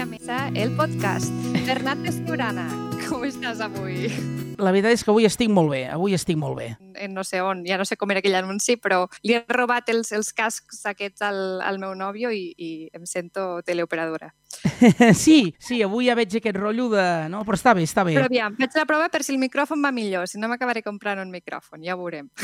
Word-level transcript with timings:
dia 0.00 0.06
Mesa, 0.06 0.48
el 0.54 0.74
podcast. 0.76 1.28
Bernat 1.66 1.98
Esturana, 2.08 2.64
com 3.02 3.26
estàs 3.26 3.58
avui? 3.60 4.06
La 4.56 4.72
veritat 4.72 4.94
és 4.96 5.02
que 5.04 5.10
avui 5.12 5.26
estic 5.28 5.50
molt 5.52 5.68
bé, 5.74 5.82
avui 5.92 6.16
estic 6.16 6.38
molt 6.40 6.56
bé. 6.56 6.70
En 6.96 7.12
no 7.12 7.20
sé 7.20 7.42
on, 7.44 7.66
ja 7.68 7.76
no 7.76 7.84
sé 7.84 7.98
com 8.00 8.08
era 8.08 8.22
aquell 8.24 8.38
anunci, 8.38 8.78
però 8.80 9.02
li 9.26 9.36
he 9.36 9.42
robat 9.52 9.92
els, 9.92 10.14
els 10.16 10.32
cascs 10.32 10.86
aquests 10.88 11.20
al, 11.26 11.60
al 11.60 11.76
meu 11.82 11.92
nòvio 11.92 12.32
i, 12.32 12.46
i 12.56 12.70
em 12.96 13.04
sento 13.04 13.60
teleoperadora. 13.66 14.32
sí, 15.14 15.54
sí, 15.62 15.78
avui 15.82 16.06
ja 16.08 16.14
veig 16.18 16.34
aquest 16.40 16.56
rotllo 16.58 16.88
de... 16.92 17.04
No, 17.30 17.42
però 17.46 17.56
està 17.58 17.72
bé, 17.76 17.84
està 17.86 18.02
bé. 18.06 18.14
Però 18.18 18.26
aviam, 18.28 18.54
faig 18.58 18.74
la 18.76 18.84
prova 18.88 19.06
per 19.12 19.22
si 19.24 19.32
el 19.34 19.38
micròfon 19.42 19.82
va 19.84 19.92
millor, 19.94 20.26
si 20.28 20.36
no 20.42 20.48
m'acabaré 20.50 20.82
comprant 20.82 21.20
un 21.22 21.30
micròfon, 21.32 21.78
ja 21.86 21.94
ho 21.94 21.98
veurem. 22.02 22.26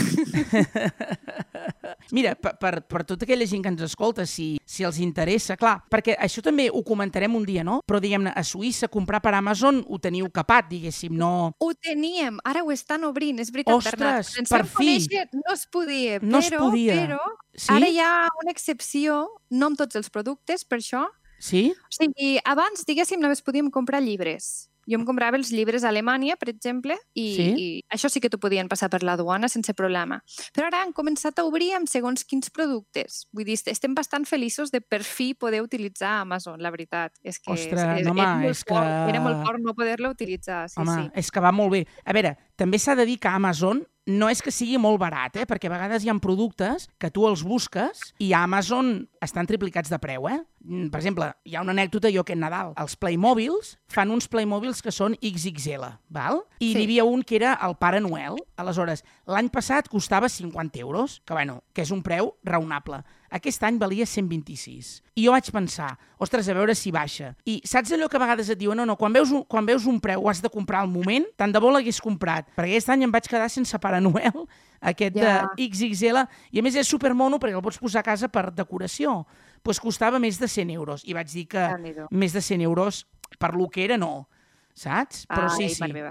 Mira, 2.14 2.34
per, 2.38 2.52
per, 2.60 2.72
per 2.86 3.02
tota 3.08 3.26
aquella 3.26 3.46
gent 3.48 3.62
que 3.64 3.70
ens 3.72 3.82
escolta, 3.88 4.22
si, 4.28 4.56
si 4.64 4.84
els 4.86 4.98
interessa, 5.02 5.56
clar, 5.58 5.80
perquè 5.90 6.14
això 6.22 6.40
també 6.44 6.68
ho 6.70 6.82
comentarem 6.86 7.34
un 7.34 7.44
dia, 7.46 7.64
no? 7.66 7.80
Però 7.86 7.98
diguem-ne, 8.02 8.30
a 8.30 8.42
Suïssa 8.46 8.88
comprar 8.92 9.20
per 9.24 9.34
Amazon 9.38 9.82
ho 9.86 9.98
teniu 10.02 10.28
capat, 10.34 10.68
diguéssim, 10.70 11.12
no... 11.18 11.50
Ho 11.58 11.70
teníem, 11.74 12.38
ara 12.46 12.62
ho 12.64 12.70
estan 12.74 13.04
obrint, 13.08 13.40
és 13.42 13.50
veritat, 13.54 13.74
Ostres, 13.74 13.98
Bernat. 13.98 14.32
Ens 14.44 14.50
per 14.54 14.62
fi. 14.70 14.74
conèixer, 14.78 15.26
no 15.34 15.50
es 15.56 15.66
podia, 15.72 16.20
No 16.22 16.38
es 16.42 16.50
però, 16.52 16.58
podia. 16.68 16.94
però 17.02 17.20
Sí? 17.56 17.70
ara 17.72 17.86
hi 17.88 17.96
ha 18.04 18.10
una 18.42 18.52
excepció, 18.52 19.22
no 19.50 19.70
amb 19.72 19.78
tots 19.80 19.96
els 19.96 20.10
productes, 20.12 20.62
per 20.68 20.78
això. 20.82 21.06
Sí? 21.38 21.72
O 21.72 21.92
sigui, 21.92 22.38
abans, 22.44 22.84
diguéssim, 22.86 23.20
només 23.20 23.42
podíem 23.42 23.70
comprar 23.70 24.00
llibres. 24.02 24.68
Jo 24.86 25.00
em 25.00 25.04
comprava 25.04 25.34
els 25.36 25.48
llibres 25.50 25.82
a 25.82 25.88
Alemanya, 25.90 26.36
per 26.38 26.46
exemple, 26.48 26.94
i, 27.12 27.24
Sí? 27.34 27.46
i 27.58 27.84
això 27.92 28.06
sí 28.08 28.20
que 28.22 28.30
t'ho 28.30 28.38
podien 28.38 28.68
passar 28.70 28.86
per 28.88 29.02
la 29.02 29.16
duana 29.18 29.48
sense 29.50 29.74
problema. 29.74 30.20
Però 30.54 30.68
ara 30.68 30.84
han 30.84 30.92
començat 30.94 31.40
a 31.40 31.44
obrir 31.44 31.72
amb 31.74 31.88
segons 31.90 32.22
quins 32.24 32.50
productes. 32.54 33.26
Vull 33.34 33.44
dir, 33.44 33.58
estem 33.66 33.94
bastant 33.98 34.24
feliços 34.30 34.70
de 34.70 34.80
per 34.80 35.02
fi 35.02 35.34
poder 35.34 35.60
utilitzar 35.62 36.20
Amazon, 36.20 36.62
la 36.62 36.70
veritat. 36.70 37.12
És 37.24 37.40
que 37.40 37.50
Ostres, 37.50 37.82
és, 37.82 38.06
no, 38.06 38.12
home, 38.12 38.22
era, 38.22 38.36
molt 38.36 38.50
és 38.54 38.62
que- 38.62 38.74
fort, 38.74 38.86
era 39.10 39.20
molt 39.20 39.42
fort 39.44 39.58
no 39.60 39.74
poder-la 39.74 40.10
utilitzar. 40.10 40.68
Sí, 40.70 40.78
Home, 40.80 41.02
sí. 41.02 41.10
és 41.16 41.30
que 41.32 41.40
va 41.40 41.50
molt 41.50 41.72
bé. 41.72 41.86
A 42.04 42.12
veure, 42.12 42.36
també 42.54 42.78
s'ha 42.78 42.94
de 42.94 43.06
dir 43.06 43.18
que 43.18 43.26
Amazon 43.28 43.84
no 44.06 44.28
és 44.30 44.40
que 44.42 44.52
sigui 44.54 44.78
molt 44.78 45.00
barat, 45.02 45.34
eh? 45.36 45.46
perquè 45.50 45.66
a 45.66 45.72
vegades 45.72 46.04
hi 46.04 46.10
ha 46.10 46.14
productes 46.22 46.88
que 46.98 47.10
tu 47.10 47.26
els 47.26 47.42
busques 47.42 48.12
i 48.22 48.32
a 48.32 48.44
Amazon 48.46 49.08
estan 49.20 49.46
triplicats 49.46 49.90
de 49.90 49.98
preu. 49.98 50.28
Eh? 50.30 50.38
Mm, 50.62 50.88
Per 50.94 51.00
exemple, 51.00 51.32
hi 51.44 51.56
ha 51.56 51.62
una 51.62 51.74
anècdota 51.74 52.10
jo 52.14 52.22
aquest 52.22 52.38
Nadal. 52.38 52.72
Els 52.78 52.94
Playmobils 52.96 53.76
fan 53.90 54.10
uns 54.14 54.28
Playmobils 54.30 54.80
que 54.82 54.92
són 54.94 55.16
XXL, 55.20 55.88
val? 56.08 56.44
I 56.60 56.72
Sí. 56.72 56.74
n'hi 56.78 56.84
havia 56.84 57.04
un 57.04 57.22
que 57.22 57.36
era 57.36 57.58
el 57.66 57.74
Pare 57.76 58.00
Noel. 58.00 58.36
Aleshores, 58.56 59.02
l'any 59.26 59.48
passat 59.50 59.88
costava 59.88 60.28
50 60.28 60.78
euros, 60.78 61.20
que 61.26 61.34
bueno, 61.34 61.62
que 61.74 61.82
és 61.82 61.90
un 61.90 62.02
preu 62.02 62.34
raonable. 62.44 63.02
Aquest 63.30 63.62
any 63.66 63.78
valia 63.78 64.06
126. 64.06 65.02
I 65.16 65.24
jo 65.26 65.32
vaig 65.34 65.48
pensar, 65.50 65.96
ostres, 66.22 66.48
a 66.48 66.54
veure 66.54 66.74
si 66.78 66.92
baixa. 66.94 67.32
I 67.44 67.60
saps 67.66 67.90
allò 67.92 68.08
que 68.08 68.16
a 68.16 68.22
vegades 68.22 68.50
et 68.52 68.58
diuen, 68.58 68.76
no, 68.78 68.86
no, 68.86 68.96
quan 68.96 69.12
veus 69.12 69.32
un, 69.34 69.42
quan 69.44 69.66
veus 69.66 69.86
un 69.86 69.98
preu 70.00 70.22
ho 70.22 70.30
has 70.30 70.42
de 70.42 70.50
comprar 70.52 70.80
al 70.84 70.88
moment, 70.92 71.26
tant 71.36 71.52
de 71.52 71.60
bo 71.60 71.70
l'hagués 71.74 72.00
comprat. 72.00 72.46
Perquè 72.56 72.76
aquest 72.76 72.92
any 72.94 73.02
em 73.06 73.12
vaig 73.12 73.26
quedar 73.28 73.48
sense 73.50 73.78
Pare 73.82 74.00
Noel, 74.00 74.46
aquest 74.92 75.16
Ja. 75.16 75.46
de 75.56 75.66
XXL, 75.68 76.22
i 76.52 76.60
a 76.60 76.62
més 76.62 76.76
és 76.76 76.86
supermono 76.88 77.38
perquè 77.42 77.56
el 77.56 77.64
pots 77.64 77.78
posar 77.82 78.00
a 78.04 78.08
casa 78.12 78.28
per 78.28 78.50
decoració. 78.54 79.24
Doncs 79.26 79.62
pues 79.66 79.80
costava 79.82 80.20
més 80.22 80.38
de 80.38 80.46
100 80.46 80.70
euros. 80.70 81.02
I 81.04 81.12
vaig 81.16 81.26
dir 81.32 81.46
que 81.50 81.58
Déu-n'hi-do. 81.58 82.06
més 82.12 82.32
de 82.32 82.40
100 82.40 82.60
euros 82.62 83.06
per 83.40 83.54
lo 83.56 83.66
que 83.68 83.82
era, 83.84 83.96
no. 83.98 84.28
Saps? 84.76 85.24
Però 85.24 85.48
sí, 85.54 85.64
Ai, 85.64 85.72
sí. 85.72 85.86
meva. 85.88 86.10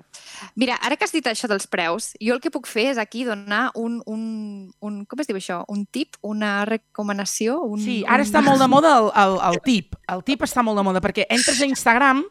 Mira, 0.57 0.79
ara 0.81 0.97
que 0.97 1.05
has 1.05 1.13
dit 1.13 1.27
això 1.29 1.45
dels 1.47 1.67
preus, 1.69 2.09
jo 2.17 2.33
el 2.33 2.41
que 2.41 2.49
puc 2.49 2.65
fer 2.65 2.87
és 2.95 2.97
aquí 3.01 3.21
donar 3.27 3.67
un, 3.77 3.99
un, 4.09 4.23
un 4.81 4.95
com 5.05 5.21
es 5.21 5.29
diu 5.29 5.37
això? 5.37 5.59
Un 5.69 5.83
tip? 5.85 6.17
Una 6.25 6.65
recomanació? 6.65 7.59
Un, 7.61 7.83
Sí, 7.85 7.99
ara 8.07 8.23
un... 8.23 8.25
està 8.25 8.41
molt 8.41 8.57
de 8.63 8.69
moda 8.71 8.95
el, 8.97 9.11
el, 9.21 9.37
el 9.51 9.59
tip. 9.69 9.93
El 10.09 10.25
tip 10.25 10.41
està 10.47 10.65
molt 10.65 10.81
de 10.81 10.85
moda 10.87 11.03
perquè 11.05 11.27
entres 11.29 11.61
a 11.61 11.69
Instagram 11.69 12.23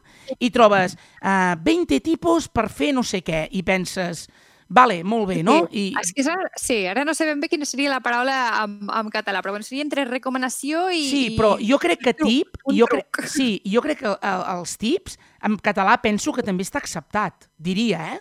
i 0.42 0.50
trobes 0.50 0.96
uh, 1.22 1.54
20 1.62 2.02
tipus 2.02 2.50
per 2.50 2.66
fer 2.72 2.90
no 2.96 3.06
sé 3.06 3.22
què 3.22 3.46
i 3.54 3.62
penses, 3.62 4.26
vale, 4.68 5.02
molt 5.04 5.28
bé, 5.28 5.42
no? 5.46 5.56
Sí, 5.70 5.90
I, 5.90 5.94
és 6.00 6.12
que 6.16 6.24
ara, 6.30 6.50
sí, 6.60 6.78
ara 6.90 7.04
no 7.04 7.14
sé 7.14 7.26
ben 7.28 7.40
bé 7.42 7.50
quina 7.52 7.66
seria 7.68 7.92
la 7.92 8.00
paraula 8.04 8.36
en, 8.62 8.76
en 8.88 9.10
català, 9.12 9.42
però 9.44 9.54
bueno, 9.54 9.66
seria 9.66 9.84
entre 9.84 10.06
recomanació 10.08 10.88
i... 10.90 11.04
sí, 11.10 11.22
però 11.38 11.54
jo 11.60 11.78
crec 11.82 12.02
que 12.04 12.14
truc, 12.16 12.30
tip, 12.30 12.60
un 12.64 12.78
jo 12.78 12.88
crec, 12.90 13.08
truc. 13.10 13.30
sí, 13.30 13.48
jo 13.68 13.82
crec 13.84 14.02
que 14.02 14.12
el, 14.12 14.44
els 14.56 14.76
tips 14.80 15.18
en 15.44 15.58
català 15.62 15.98
penso 16.02 16.32
que 16.32 16.44
també 16.46 16.66
està 16.66 16.80
acceptat, 16.82 17.48
diria, 17.58 18.02
eh? 18.14 18.20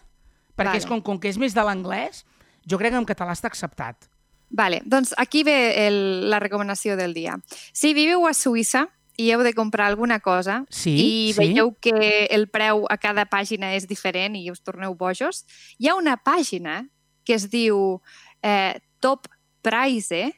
Perquè 0.53 0.75
Vale. 0.75 0.83
és 0.83 0.89
com, 0.89 1.01
com 1.01 1.19
que 1.19 1.31
és 1.31 1.39
més 1.41 1.55
de 1.55 1.63
l'anglès, 1.65 2.23
jo 2.69 2.77
crec 2.77 2.93
que 2.93 3.01
en 3.01 3.07
català 3.09 3.33
està 3.33 3.49
acceptat. 3.49 4.09
Vale, 4.53 4.83
doncs 4.85 5.15
aquí 5.17 5.41
ve 5.43 5.87
el, 5.87 6.29
la 6.29 6.37
recomanació 6.39 6.93
del 6.99 7.15
dia. 7.15 7.39
Si 7.73 7.95
viviu 7.97 8.27
a 8.29 8.35
Suïssa 8.37 8.85
i 9.17 9.31
heu 9.31 9.43
de 9.45 9.53
comprar 9.53 9.87
alguna 9.87 10.19
cosa 10.19 10.65
Sí, 10.69 10.93
i 10.93 11.33
sí. 11.33 11.39
veieu 11.39 11.75
que 11.79 12.25
el 12.31 12.47
preu 12.49 12.85
a 12.89 12.97
cada 12.97 13.25
pàgina 13.29 13.75
és 13.77 13.87
diferent 13.87 14.35
i 14.35 14.49
us 14.51 14.61
torneu 14.61 14.95
bojos, 14.95 15.45
hi 15.77 15.87
ha 15.87 15.95
una 15.95 16.17
pàgina 16.17 16.89
que 17.23 17.33
es 17.35 17.49
diu 17.51 18.01
eh, 18.41 18.79
topprice.ch 18.99 20.33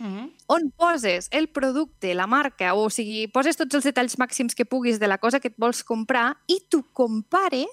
Mm 0.00 0.06
-hmm. 0.16 0.32
on 0.46 0.70
poses 0.70 1.28
el 1.30 1.48
producte, 1.48 2.14
la 2.14 2.26
marca, 2.26 2.72
o 2.74 2.88
sigui, 2.88 3.28
poses 3.28 3.56
tots 3.56 3.74
els 3.74 3.84
detalls 3.84 4.16
màxims 4.16 4.54
que 4.54 4.64
puguis 4.64 4.98
de 4.98 5.06
la 5.06 5.18
cosa 5.18 5.40
que 5.40 5.48
et 5.48 5.58
vols 5.58 5.84
comprar 5.84 6.38
i 6.46 6.56
tu 6.70 6.82
compare, 6.92 7.66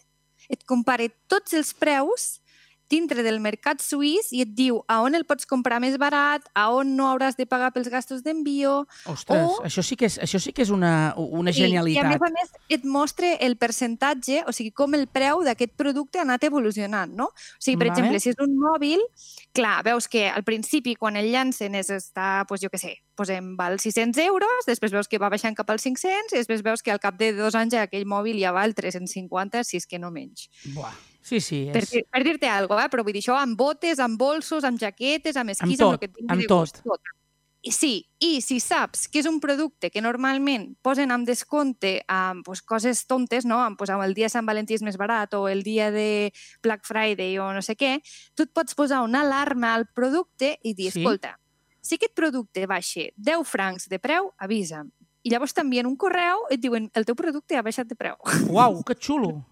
et 0.50 0.64
compare 0.66 1.10
tots 1.28 1.54
els 1.54 1.74
preus 1.74 2.42
dintre 2.90 3.24
del 3.24 3.40
mercat 3.40 3.82
suís 3.84 4.32
i 4.32 4.42
et 4.46 4.54
diu 4.56 4.82
a 4.88 5.02
on 5.04 5.16
el 5.16 5.26
pots 5.28 5.46
comprar 5.46 5.80
més 5.84 5.98
barat, 6.00 6.46
a 6.56 6.70
on 6.72 6.96
no 6.96 7.10
hauràs 7.12 7.36
de 7.38 7.46
pagar 7.46 7.72
pels 7.76 7.90
gastos 7.92 8.24
d'envio, 8.24 8.88
Ostres, 9.06 9.44
O- 9.58 9.64
això 9.68 9.84
sí 9.84 9.96
que 10.00 10.06
és, 10.08 10.18
això 10.20 10.40
sí 10.40 10.54
que 10.54 10.62
és 10.64 10.70
una, 10.72 11.14
una 11.18 11.52
i, 11.52 11.54
i 11.54 11.58
a 11.58 11.68
genialitat. 11.68 12.08
més 12.08 12.22
a 12.22 12.32
més 12.34 12.52
et 12.70 12.86
mostra 12.86 13.34
el 13.40 13.58
percentatge, 13.58 14.44
o 14.48 14.52
sigui, 14.56 14.72
com 14.72 14.94
el 14.96 15.08
preu 15.08 15.44
d'aquest 15.44 15.74
producte 15.76 16.20
ha 16.20 16.26
anat 16.28 16.44
evolucionant, 16.48 17.12
no? 17.14 17.26
O 17.34 17.60
sigui, 17.60 17.78
per 17.78 17.88
Vale. 17.90 17.98
exemple, 18.00 18.20
si 18.20 18.30
és 18.30 18.40
un 18.40 18.56
mòbil, 18.58 19.02
clar, 19.54 19.84
veus 19.84 20.08
que 20.08 20.30
al 20.30 20.44
principi, 20.44 20.96
quan 20.96 21.16
el 21.18 21.32
llancen, 21.32 21.76
és 21.76 21.90
està, 21.90 22.46
doncs 22.48 22.62
jo 22.64 22.70
què 22.70 22.80
sé, 22.80 22.96
posem, 23.18 23.56
val 23.58 23.80
600 23.80 24.18
euros, 24.28 24.66
després 24.68 24.92
veus 24.94 25.08
que 25.10 25.18
va 25.20 25.30
baixant 25.30 25.56
cap 25.58 25.70
als 25.74 25.84
500, 25.84 26.34
i 26.34 26.38
després 26.38 26.62
veus 26.64 26.84
que 26.86 26.92
al 26.92 27.00
cap 27.02 27.18
de 27.18 27.32
dos 27.34 27.56
anys 27.56 27.74
aquell 27.74 28.06
mòbil 28.06 28.40
ja 28.40 28.52
val 28.54 28.74
350, 28.78 29.64
si 29.66 29.78
és 29.78 29.88
que 29.88 30.00
no 30.00 30.12
menys. 30.12 30.50
Buah. 30.76 30.94
Sí, 31.28 31.42
sí, 31.44 31.66
Per, 31.74 31.82
és... 31.84 31.90
dir- 31.92 32.06
per 32.08 32.24
dir-te 32.24 32.48
alguna 32.48 32.78
cosa, 32.78 32.86
eh? 32.88 32.90
però 32.94 33.04
vull 33.04 33.16
dir 33.18 33.22
això 33.26 33.36
amb 33.36 33.58
botes, 33.60 34.00
amb 34.00 34.16
bolsos, 34.20 34.64
amb 34.64 34.80
jaquetes, 34.80 35.36
amb 35.36 35.52
esquís, 35.52 35.78
tot, 35.82 35.88
amb 35.88 35.98
el 35.98 36.00
que 36.00 36.08
et 36.12 36.16
vingui 36.16 36.32
amb 36.36 36.42
de 36.46 36.48
gust. 36.54 36.80
tot. 36.86 37.02
tot. 37.02 37.14
I 37.68 37.72
sí, 37.74 37.90
i 38.24 38.38
si 38.40 38.60
saps 38.64 39.08
que 39.12 39.20
és 39.20 39.26
un 39.28 39.42
producte 39.44 39.90
que 39.92 40.00
normalment 40.00 40.70
posen 40.86 41.12
amb 41.12 41.28
descompte 41.28 41.98
amb 42.08 42.46
pues, 42.46 42.62
coses 42.62 43.02
tontes, 43.10 43.44
no? 43.50 43.58
amb, 43.60 43.76
pues, 43.76 43.90
amb 43.92 44.06
el 44.06 44.14
dia 44.16 44.30
de 44.30 44.36
Sant 44.38 44.46
Valentí 44.48 44.78
és 44.78 44.84
més 44.86 44.96
barat 44.96 45.34
o 45.36 45.48
el 45.52 45.64
dia 45.66 45.90
de 45.92 46.32
Black 46.64 46.86
Friday 46.88 47.36
o 47.44 47.50
no 47.52 47.64
sé 47.66 47.76
què, 47.76 47.98
tu 48.38 48.46
et 48.48 48.54
pots 48.56 48.78
posar 48.78 49.02
una 49.04 49.26
alarma 49.26 49.74
al 49.74 49.88
producte 49.92 50.54
i 50.64 50.76
dir, 50.78 50.94
Sí. 50.94 51.02
escolta, 51.02 51.34
si 51.82 51.96
aquest 51.98 52.14
producte 52.16 52.66
baixa 52.68 53.10
10 53.18 53.44
francs 53.44 53.90
de 53.90 54.00
preu, 54.00 54.32
avisa'm. 54.38 54.94
I 55.28 55.32
llavors 55.34 55.52
t'envien 55.58 55.90
un 55.90 55.98
correu 56.00 56.46
i 56.50 56.54
et 56.56 56.62
diuen 56.64 56.88
el 56.96 57.04
teu 57.04 57.16
producte 57.20 57.58
ha 57.58 57.66
baixat 57.66 57.88
de 57.90 57.96
preu. 58.00 58.16
Uau, 58.48 58.80
que 58.88 58.96
xulo! 58.96 59.44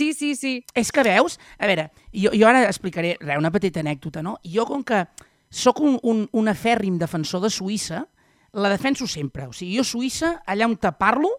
Sí, 0.00 0.12
sí, 0.16 0.30
sí. 0.36 0.52
És 0.74 0.92
que 0.92 1.04
veus, 1.04 1.36
a 1.58 1.68
veure, 1.68 1.90
jo, 2.14 2.32
jo 2.32 2.48
ara 2.48 2.64
explicaré 2.68 3.16
re, 3.20 3.36
una 3.36 3.52
petita 3.52 3.82
anècdota, 3.84 4.22
no? 4.24 4.38
Jo, 4.48 4.64
com 4.68 4.84
que 4.86 5.04
sóc 5.50 5.82
un, 5.84 5.98
un, 6.06 6.24
un 6.32 6.48
afèrrim 6.48 6.96
defensor 6.98 7.42
de 7.44 7.50
Suïssa, 7.52 8.06
la 8.56 8.70
defenso 8.72 9.06
sempre. 9.06 9.48
O 9.50 9.52
sigui, 9.52 9.76
jo 9.76 9.84
Suïssa, 9.84 10.38
allà 10.48 10.68
on 10.70 10.78
te 10.80 10.92
parlo, 10.96 11.34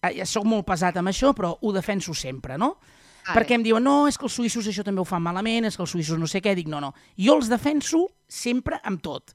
eh, 0.00 0.14
ja 0.16 0.26
sóc 0.26 0.46
molt 0.48 0.66
pesat 0.66 0.96
amb 0.96 1.12
això, 1.12 1.34
però 1.36 1.52
ho 1.60 1.74
defenso 1.76 2.16
sempre, 2.16 2.56
no? 2.56 2.76
Vale. 2.78 3.34
Perquè 3.36 3.58
em 3.58 3.66
diuen, 3.66 3.84
no, 3.84 4.06
és 4.08 4.16
que 4.16 4.24
els 4.24 4.38
suïssos 4.38 4.70
això 4.70 4.86
també 4.86 5.02
ho 5.02 5.06
fan 5.08 5.22
malament, 5.22 5.68
és 5.68 5.76
que 5.76 5.84
els 5.84 5.92
suïssos 5.92 6.16
no 6.18 6.30
sé 6.30 6.40
què, 6.40 6.54
dic, 6.56 6.70
no, 6.72 6.80
no. 6.80 6.94
Jo 7.20 7.36
els 7.36 7.50
defenso 7.52 8.06
sempre 8.24 8.80
amb 8.88 9.02
tot. 9.04 9.34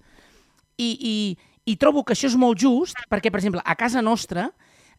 I, 0.81 0.90
i, 0.90 1.16
i 1.69 1.78
trobo 1.78 2.02
que 2.02 2.18
això 2.18 2.31
és 2.31 2.40
molt 2.40 2.58
just, 2.64 2.98
perquè, 3.12 3.30
per 3.30 3.44
exemple, 3.44 3.62
a 3.62 3.78
casa 3.78 4.02
nostra 4.02 4.48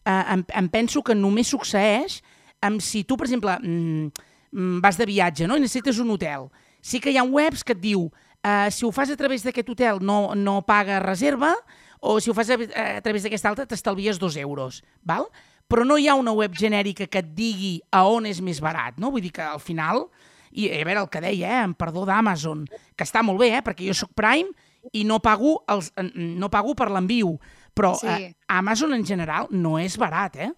eh, 0.04 0.22
em, 0.36 0.44
em 0.46 0.70
penso 0.70 1.02
que 1.02 1.16
només 1.18 1.50
succeeix 1.50 2.20
amb 2.64 2.82
si 2.84 3.04
tu, 3.04 3.18
per 3.20 3.28
exemple, 3.28 3.54
mm, 3.60 4.10
mm, 4.52 4.80
vas 4.84 4.96
de 5.00 5.06
viatge 5.08 5.48
no? 5.48 5.56
i 5.58 5.62
necessites 5.64 6.00
un 6.02 6.10
hotel. 6.14 6.48
Sí 6.84 7.00
que 7.00 7.12
hi 7.12 7.18
ha 7.20 7.24
webs 7.24 7.64
que 7.64 7.76
et 7.76 7.80
diu 7.82 8.08
eh, 8.42 8.68
si 8.72 8.84
ho 8.84 8.92
fas 8.92 9.10
a 9.12 9.16
través 9.20 9.44
d'aquest 9.44 9.68
hotel 9.72 10.00
no, 10.04 10.34
no 10.34 10.62
paga 10.66 11.00
reserva 11.00 11.54
o 12.00 12.18
si 12.20 12.30
ho 12.30 12.34
fas 12.36 12.50
a, 12.52 12.58
a 12.60 13.00
través 13.04 13.24
d'aquesta 13.24 13.48
altra 13.52 13.66
t'estalvies 13.66 14.18
dos 14.20 14.36
euros. 14.36 14.82
Val? 15.02 15.28
Però 15.68 15.84
no 15.88 15.96
hi 15.96 16.08
ha 16.08 16.14
una 16.20 16.34
web 16.36 16.52
genèrica 16.52 17.06
que 17.08 17.22
et 17.24 17.30
digui 17.36 17.78
a 17.90 18.02
on 18.04 18.26
és 18.28 18.42
més 18.44 18.60
barat. 18.60 18.98
No? 19.00 19.08
Vull 19.14 19.24
dir 19.24 19.32
que 19.32 19.44
al 19.44 19.62
final, 19.64 20.04
i 20.52 20.68
a 20.68 20.82
veure 20.84 21.00
el 21.06 21.08
que 21.08 21.22
deia, 21.24 21.48
eh, 21.48 21.62
amb 21.64 21.78
perdó 21.80 22.04
d'Amazon, 22.04 22.66
que 22.94 23.06
està 23.08 23.22
molt 23.24 23.40
bé, 23.40 23.48
eh, 23.56 23.62
perquè 23.64 23.88
jo 23.88 23.96
sóc 23.96 24.12
Prime 24.14 24.52
i 24.92 25.06
no 25.08 25.16
pago, 25.24 25.62
els, 25.72 25.88
no 26.14 26.50
pago 26.52 26.74
per 26.76 26.90
l'enviu, 26.92 27.38
però 27.74 27.94
Sí. 27.96 28.06
eh, 28.12 28.34
Amazon 28.52 28.92
en 28.92 29.06
general 29.08 29.48
no 29.50 29.78
és 29.80 29.96
barat, 29.96 30.36
eh? 30.36 30.50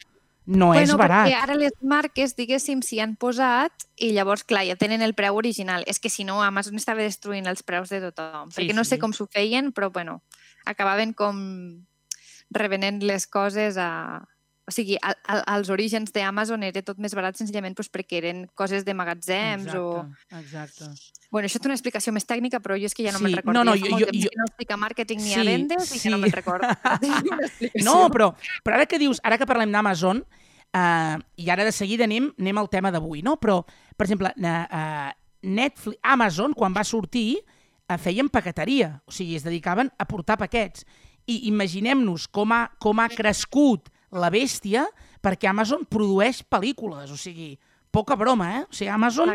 No 0.46 0.70
és 0.74 0.86
bueno, 0.86 0.98
barat. 1.00 1.26
perquè 1.26 1.38
ara 1.42 1.56
les 1.58 1.74
marques, 1.82 2.36
diguéssim, 2.38 2.80
s'hi 2.86 3.00
han 3.02 3.16
posat 3.18 3.86
i 3.98 4.12
llavors, 4.14 4.44
clar, 4.46 4.62
ja 4.68 4.76
tenen 4.78 5.02
el 5.02 5.16
preu 5.18 5.34
original. 5.34 5.82
És 5.90 5.98
que 5.98 6.10
si 6.12 6.22
no, 6.24 6.38
Amazon 6.42 6.78
estava 6.78 7.02
destruint 7.02 7.50
els 7.50 7.66
preus 7.66 7.90
de 7.90 7.98
tothom. 8.04 8.52
Sí, 8.52 8.60
perquè 8.60 8.76
no 8.76 8.84
sí. 8.86 8.94
sé 8.94 9.00
com 9.02 9.12
s'ho 9.12 9.26
feien, 9.26 9.72
però, 9.74 9.90
bueno, 9.90 10.22
acabaven 10.64 11.12
com... 11.18 11.42
revenent 12.54 13.02
les 13.02 13.26
coses 13.26 13.76
a... 13.76 14.22
O 14.66 14.72
sigui, 14.74 14.96
a, 14.98 15.12
a, 15.30 15.36
als 15.54 15.68
orígens 15.70 16.10
d'Amazon 16.10 16.64
era 16.66 16.80
tot 16.82 16.98
més 16.98 17.12
barat 17.14 17.36
senzillament 17.38 17.76
doncs, 17.78 17.86
perquè 17.94 18.18
eren 18.18 18.40
coses 18.58 18.82
de 18.84 18.94
magatzems 18.98 19.68
exacte, 19.68 19.78
o... 19.78 20.38
exacte. 20.40 20.88
Bueno, 21.30 21.46
això 21.46 21.60
té 21.62 21.68
una 21.70 21.76
explicació 21.78 22.10
més 22.12 22.26
tècnica, 22.26 22.58
però 22.62 22.74
jo 22.74 22.88
és 22.90 22.94
que 22.94 23.04
ja 23.06 23.12
no 23.14 23.18
Sí, 23.20 23.28
me'n 23.28 23.36
recordo. 23.38 23.54
no, 23.54 23.62
no, 23.64 23.76
Ja 23.78 23.86
jo- 23.92 23.98
jo- 24.08 24.10
jo- 24.24 24.32
no 24.40 24.46
estic 24.50 24.70
a 24.74 24.76
màrqueting 24.76 25.22
ni 25.22 25.30
Sí, 25.34 25.38
a 25.38 25.44
vendes 25.46 25.92
i 25.94 26.00
que 26.02 26.10
no 26.10 26.16
sí. 26.18 26.22
me'n 26.24 26.34
recordo. 26.34 26.66
No, 27.86 28.08
però, 28.10 28.32
però 28.64 28.74
ara 28.80 28.86
que 28.90 28.98
dius, 28.98 29.20
ara 29.22 29.38
que 29.38 29.46
parlem 29.46 29.70
d'Amazon, 29.72 30.22
uh, 30.26 31.16
i 31.38 31.50
ara 31.50 31.64
de 31.66 31.72
seguida 31.72 32.04
anem, 32.10 32.32
anem 32.38 32.58
al 32.58 32.68
tema 32.72 32.90
d'avui, 32.90 33.22
no? 33.22 33.36
Però, 33.38 33.60
per 33.96 34.06
exemple, 34.08 34.32
uh, 34.34 35.10
Netflix, 35.46 35.98
Amazon, 36.02 36.54
quan 36.58 36.74
va 36.74 36.82
sortir, 36.84 37.36
uh, 37.38 37.98
feien 38.02 38.28
paqueteria, 38.28 38.96
o 39.06 39.12
sigui, 39.14 39.36
es 39.38 39.44
dedicaven 39.46 39.92
a 39.98 40.06
portar 40.10 40.38
paquets. 40.42 40.86
I 41.26 41.44
imaginem-nos 41.50 42.26
com, 42.28 42.50
ha, 42.54 42.64
com 42.78 42.98
ha 43.02 43.08
crescut 43.10 43.90
la 44.12 44.30
bèstia 44.30 44.86
perquè 45.24 45.48
Amazon 45.50 45.86
produeix 45.88 46.42
pel·lícules, 46.46 47.10
o 47.10 47.18
sigui, 47.18 47.56
poca 47.96 48.16
broma, 48.16 48.50
eh? 48.58 48.62
O 48.68 48.74
sigui, 48.76 48.90
Amazon 48.92 49.32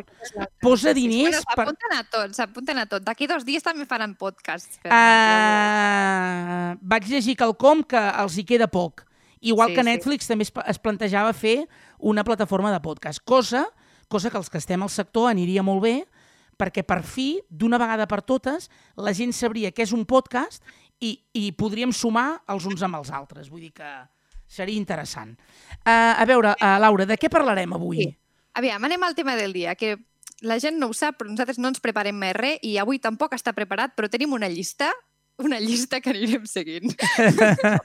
posa 0.62 0.94
diners 0.94 1.42
Bueno, 1.42 1.56
per... 1.56 1.66
s'apunten 1.66 1.96
a 1.98 2.02
tot, 2.06 2.36
s'apunten 2.38 2.82
a 2.82 2.86
tot. 2.86 3.06
D'aquí 3.06 3.28
dos 3.30 3.46
dies 3.48 3.66
també 3.66 3.88
faran 3.90 4.14
podcasts. 4.20 4.78
Però... 4.84 4.94
Uh, 4.94 6.78
vaig 6.94 7.10
llegir 7.10 7.36
quelcom 7.40 7.82
que 7.84 8.02
els 8.24 8.38
hi 8.38 8.46
queda 8.48 8.70
poc. 8.72 9.06
Igual 9.42 9.72
Sí, 9.72 9.76
que 9.76 9.82
sí. 9.82 9.90
Netflix 9.90 10.30
també 10.30 10.46
es, 10.46 10.54
es 10.70 10.78
plantejava 10.78 11.34
fer 11.34 11.64
una 11.98 12.24
plataforma 12.24 12.72
de 12.72 12.82
podcast, 12.84 13.24
cosa, 13.26 13.66
cosa 14.08 14.30
que 14.30 14.38
els 14.38 14.52
que 14.54 14.62
estem 14.62 14.84
al 14.86 14.94
sector 14.94 15.32
aniria 15.32 15.66
molt 15.66 15.82
bé, 15.82 15.96
perquè 16.62 16.84
per 16.86 17.02
fi, 17.02 17.40
d'una 17.50 17.80
vegada 17.82 18.06
per 18.06 18.22
totes, 18.22 18.70
la 18.94 19.16
gent 19.18 19.34
sabria 19.34 19.72
què 19.74 19.88
és 19.88 19.96
un 19.98 20.06
podcast 20.06 20.62
i, 21.02 21.16
i 21.34 21.50
podríem 21.58 21.90
sumar 21.90 22.44
els 22.54 22.68
uns 22.70 22.86
amb 22.86 23.02
els 23.02 23.10
altres. 23.10 23.50
Vull 23.50 23.66
dir 23.66 23.74
que 23.74 23.90
seria 24.52 24.76
interessant. 24.78 25.38
Uh, 25.82 26.20
a 26.20 26.26
veure, 26.28 26.56
uh, 26.58 26.78
Laura, 26.84 27.08
de 27.08 27.18
què 27.20 27.32
parlarem 27.32 27.78
avui? 27.78 28.04
Sí. 28.04 28.10
Aviam, 28.60 28.84
anem 28.84 29.08
al 29.08 29.16
tema 29.16 29.38
del 29.40 29.56
dia, 29.56 29.78
que 29.80 29.96
la 30.44 30.60
gent 30.60 30.76
no 30.82 30.92
ho 30.92 30.98
sap, 30.98 31.22
però 31.22 31.32
nosaltres 31.32 31.62
no 31.62 31.72
ens 31.72 31.80
preparem 31.80 32.18
més 32.18 32.36
res 32.36 32.60
i 32.68 32.76
avui 32.82 33.00
tampoc 33.00 33.38
està 33.38 33.56
preparat, 33.56 33.96
però 33.96 34.12
tenim 34.12 34.36
una 34.36 34.52
llista 34.52 34.92
una 35.42 35.58
llista 35.58 35.98
que 36.04 36.12
anirem 36.12 36.44
seguint. 36.46 36.92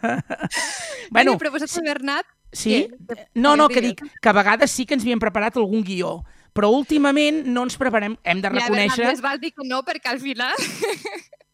bueno, 1.15 1.33
He 1.33 1.41
proposat 1.41 1.73
al 1.73 1.87
Bernat 1.87 2.27
Sí? 2.53 2.87
Què? 2.89 3.27
No, 3.35 3.55
no, 3.59 3.69
que 3.69 3.83
dic 3.85 4.03
que 4.23 4.31
a 4.31 4.35
vegades 4.37 4.73
sí 4.73 4.87
que 4.87 4.97
ens 4.97 5.05
havíem 5.05 5.21
preparat 5.23 5.59
algun 5.61 5.85
guió, 5.85 6.19
però 6.57 6.71
últimament 6.73 7.43
no 7.51 7.67
ens 7.67 7.77
preparem, 7.81 8.17
hem 8.25 8.43
de 8.43 8.49
Ja, 8.49 8.55
reconèixer... 8.55 9.03
Bernat, 9.03 9.17
més 9.19 9.25
val 9.25 9.41
dir 9.43 9.53
que 9.53 9.67
no, 9.69 9.83
perquè 9.87 10.15
al 10.15 10.23
final... 10.23 10.55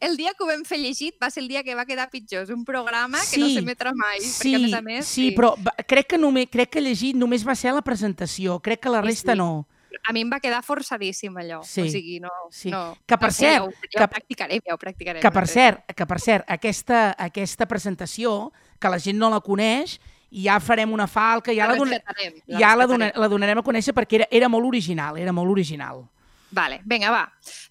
El 0.00 0.16
dia 0.16 0.32
que 0.36 0.44
ho 0.44 0.46
vam 0.46 0.64
fer 0.64 0.78
llegit 0.78 1.16
va 1.22 1.30
ser 1.30 1.42
el 1.42 1.48
dia 1.48 1.62
que 1.62 1.74
va 1.74 1.84
quedar 1.86 2.08
pitjor. 2.10 2.42
És 2.44 2.50
un 2.50 2.64
programa 2.64 3.18
que 3.30 3.38
no 3.40 3.46
Sí, 3.48 3.56
s'emetrà 3.58 3.92
mai. 3.94 4.20
Sí, 4.20 4.52
perquè, 4.52 4.56
a 4.56 4.58
més 4.66 4.74
a 4.74 4.82
més, 4.82 5.06
sí, 5.06 5.30
però 5.36 5.54
va- 5.62 5.74
crec 5.86 6.06
que, 6.08 6.18
només, 6.18 6.48
crec 6.50 6.70
que 6.70 6.80
llegit 6.80 7.16
només 7.16 7.46
va 7.46 7.54
ser 7.54 7.72
la 7.74 7.82
presentació, 7.82 8.60
crec 8.60 8.80
que 8.80 8.88
la 8.90 9.00
Sí, 9.02 9.06
resta 9.08 9.32
sí. 9.32 9.38
no. 9.38 9.66
a 10.08 10.12
mi 10.12 10.20
em 10.22 10.30
va 10.30 10.38
quedar 10.40 10.62
forçadíssim 10.62 11.34
allò. 11.36 11.62
Sí, 11.64 11.82
O 11.82 11.88
sigui, 11.90 12.20
no... 12.20 12.30
sí. 12.50 12.70
no 12.70 12.96
Que, 13.04 13.16
per 13.18 13.28
no 13.28 13.32
cert, 13.34 13.56
Ja 13.56 13.64
ho, 13.64 13.70
ja 13.70 13.88
que- 13.98 14.04
ho 14.04 14.08
practicarem, 14.08 14.60
ja 14.64 14.74
ho 14.74 14.78
practicarem. 14.78 15.20
Que 15.20 15.30
per 15.30 15.42
no 15.42 15.46
cert, 15.52 15.92
que 15.96 16.06
per 16.06 16.20
cert, 16.20 16.44
aquesta, 16.48 17.14
aquesta 17.18 17.66
presentació, 17.66 18.52
que 18.78 18.88
la 18.88 18.98
gent 19.00 19.18
no 19.18 19.28
la 19.28 19.40
coneix, 19.40 19.98
ja 20.30 20.60
farem 20.60 20.92
una 20.92 21.06
falca, 21.08 21.52
ja 21.52 21.66
la, 21.66 21.74
la 21.74 22.58
ja 22.60 22.76
la, 22.76 22.86
la 23.16 23.28
donarem 23.28 23.58
a 23.58 23.62
conèixer 23.64 23.92
perquè 23.96 24.20
era, 24.22 24.28
era 24.30 24.48
molt 24.48 24.66
original, 24.66 25.16
era 25.18 25.32
molt 25.32 25.50
original. 25.50 26.04
Vale, 26.50 26.80
vinga, 26.88 27.10
va. 27.12 27.24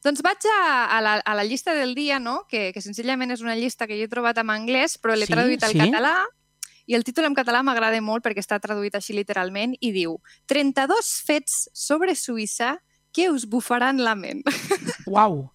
Doncs 0.06 0.22
vaig 0.22 0.46
a, 0.54 0.58
a, 0.86 1.02
la, 1.02 1.14
a 1.26 1.34
la 1.36 1.44
llista 1.44 1.74
del 1.74 1.96
dia, 1.96 2.20
no? 2.20 2.44
que, 2.50 2.72
que 2.74 2.82
senzillament 2.82 3.32
és 3.34 3.42
una 3.42 3.56
llista 3.58 3.88
que 3.90 3.98
jo 3.98 4.06
he 4.06 4.12
trobat 4.12 4.38
en 4.38 4.52
anglès, 4.54 4.98
però 5.02 5.16
l'he 5.18 5.26
Sí, 5.26 5.34
traduït 5.34 5.64
al 5.66 5.74
sí. 5.74 5.80
català, 5.82 6.14
i 6.88 6.96
el 6.96 7.04
títol 7.04 7.26
en 7.28 7.36
català 7.36 7.64
m'agrada 7.66 8.00
molt 8.06 8.24
perquè 8.24 8.40
està 8.40 8.60
traduït 8.64 8.94
així 8.96 9.12
literalment, 9.18 9.74
i 9.82 9.90
diu 9.92 10.20
32 10.48 11.10
fets 11.28 11.66
sobre 11.74 12.14
Suïssa 12.16 12.78
que 13.12 13.30
us 13.34 13.48
bufaran 13.50 13.98
la 14.06 14.14
ment. 14.16 14.44
Uau, 15.10 15.48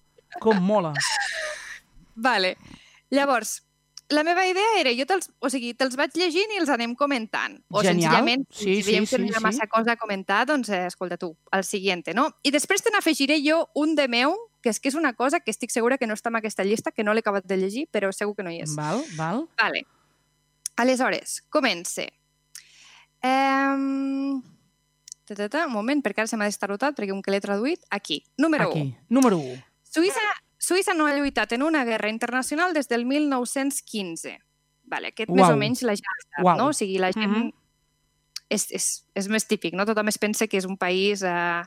com 0.43 0.59
mola. 0.61 0.93
vale. 2.15 2.57
Llavors, 3.13 3.63
la 4.09 4.25
meva 4.25 4.47
idea 4.47 4.79
era, 4.81 4.91
jo 4.97 5.07
te'ls, 5.09 5.31
o 5.39 5.49
sigui, 5.53 5.73
te'ls 5.79 5.97
vaig 5.97 6.15
llegint 6.19 6.51
i 6.53 6.61
els 6.61 6.69
anem 6.73 6.95
comentant. 6.99 7.59
O 7.71 7.81
Genial. 7.81 8.13
senzillament, 8.13 8.47
Sí, 8.51 8.83
si 8.83 8.91
veiem 8.91 9.07
sí, 9.07 9.15
que 9.15 9.21
no 9.23 9.27
hi 9.27 9.29
sí, 9.31 9.35
ha 9.35 9.41
sí. 9.41 9.45
massa 9.47 9.67
cosa 9.71 9.93
a 9.93 9.97
comentar, 9.97 10.45
doncs, 10.47 10.69
eh, 10.69 10.87
escolta 10.87 11.17
tu, 11.17 11.37
el 11.53 11.65
siguiente, 11.65 12.15
no? 12.15 12.29
I 12.43 12.51
després 12.51 12.83
te 12.83 12.91
n'afegiré 12.93 13.41
jo 13.45 13.69
un 13.75 13.95
de 13.95 14.09
meu, 14.09 14.37
que 14.63 14.71
és 14.71 14.79
que 14.81 14.89
és 14.93 14.95
una 14.95 15.15
cosa 15.15 15.41
que 15.41 15.51
estic 15.51 15.71
segura 15.71 15.99
que 15.99 16.07
no 16.07 16.15
està 16.15 16.29
en 16.29 16.37
aquesta 16.37 16.65
llista, 16.65 16.93
que 16.93 17.05
no 17.05 17.15
l'he 17.15 17.25
acabat 17.25 17.45
de 17.47 17.57
llegir, 17.57 17.89
però 17.91 18.13
segur 18.13 18.37
que 18.37 18.45
no 18.45 18.51
hi 18.51 18.61
és. 18.63 18.77
Val, 18.77 19.03
val. 19.17 19.47
Vale. 19.59 19.87
Aleshores, 20.77 21.43
comence. 21.51 22.09
Um... 23.23 24.43
Ta, 25.25 25.37
ta, 25.37 25.49
ta, 25.49 25.67
un 25.69 25.73
moment, 25.73 26.03
perquè 26.03 26.25
ara 26.25 26.29
se 26.31 26.37
m'ha 26.37 26.49
destarotat, 26.51 26.97
perquè 26.97 27.13
com 27.15 27.23
que 27.23 27.31
l'he 27.31 27.41
traduït, 27.41 27.85
aquí. 27.95 28.25
Número 28.37 28.67
1. 28.69 28.73
Aquí, 28.73 28.97
número 29.09 29.39
1. 29.39 29.61
Suïssa, 29.93 30.25
Suïssa 30.63 30.95
no 30.95 31.09
ha 31.09 31.17
lluitat 31.17 31.57
en 31.57 31.65
una 31.67 31.83
guerra 31.85 32.11
internacional 32.13 32.75
des 32.77 32.89
del 32.89 33.05
1915. 33.05 34.39
Vale, 34.93 35.11
aquest 35.11 35.31
més 35.33 35.47
Uau. 35.49 35.57
o 35.57 35.59
menys 35.59 35.83
la 35.83 35.97
gent 35.99 36.23
sap, 36.23 36.45
Uau. 36.45 36.57
no? 36.61 36.71
O 36.71 36.77
sigui, 36.77 37.01
la 37.03 37.13
gent... 37.15 37.31
Mhm. 37.31 37.51
és, 38.53 38.67
és, 38.77 38.87
és 39.17 39.29
més 39.33 39.47
típic, 39.49 39.73
no? 39.73 39.87
Tothom 39.89 40.11
es 40.13 40.19
pensa 40.21 40.45
que 40.47 40.59
és 40.61 40.67
un 40.69 40.77
país 40.77 41.23
eh, 41.25 41.63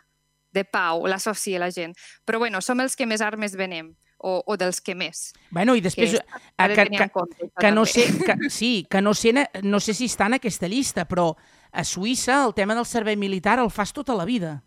de 0.53 0.63
pau, 0.69 1.07
l'associa 1.09 1.59
la 1.59 1.71
gent. 1.74 1.95
Però 2.25 2.38
bueno, 2.38 2.62
som 2.62 2.80
els 2.80 2.95
que 2.95 3.07
més 3.09 3.24
armes 3.25 3.56
venem, 3.57 3.89
o, 4.21 4.38
o 4.45 4.57
dels 4.57 4.80
que 4.86 4.95
més. 4.95 5.31
Bueno, 5.50 5.75
i 5.75 5.81
després... 5.81 6.15
Que 6.15 6.68
de 6.69 6.75
que, 6.77 6.86
que, 6.94 7.09
compte, 7.09 7.50
que 7.59 7.71
no 7.74 7.88
sé, 7.89 8.06
que, 8.21 8.38
sí, 8.53 8.86
que 8.89 9.01
no 9.01 9.15
sé, 9.18 9.33
no 9.63 9.81
sé 9.81 9.98
si 9.98 10.07
està 10.12 10.30
en 10.30 10.38
aquesta 10.38 10.69
llista, 10.71 11.07
però 11.09 11.31
a 11.71 11.83
Suïssa 11.83 12.44
el 12.45 12.56
tema 12.56 12.77
del 12.77 12.88
servei 12.88 13.18
militar 13.19 13.59
el 13.59 13.74
fas 13.74 13.94
tota 13.94 14.15
la 14.15 14.25
vida. 14.30 14.62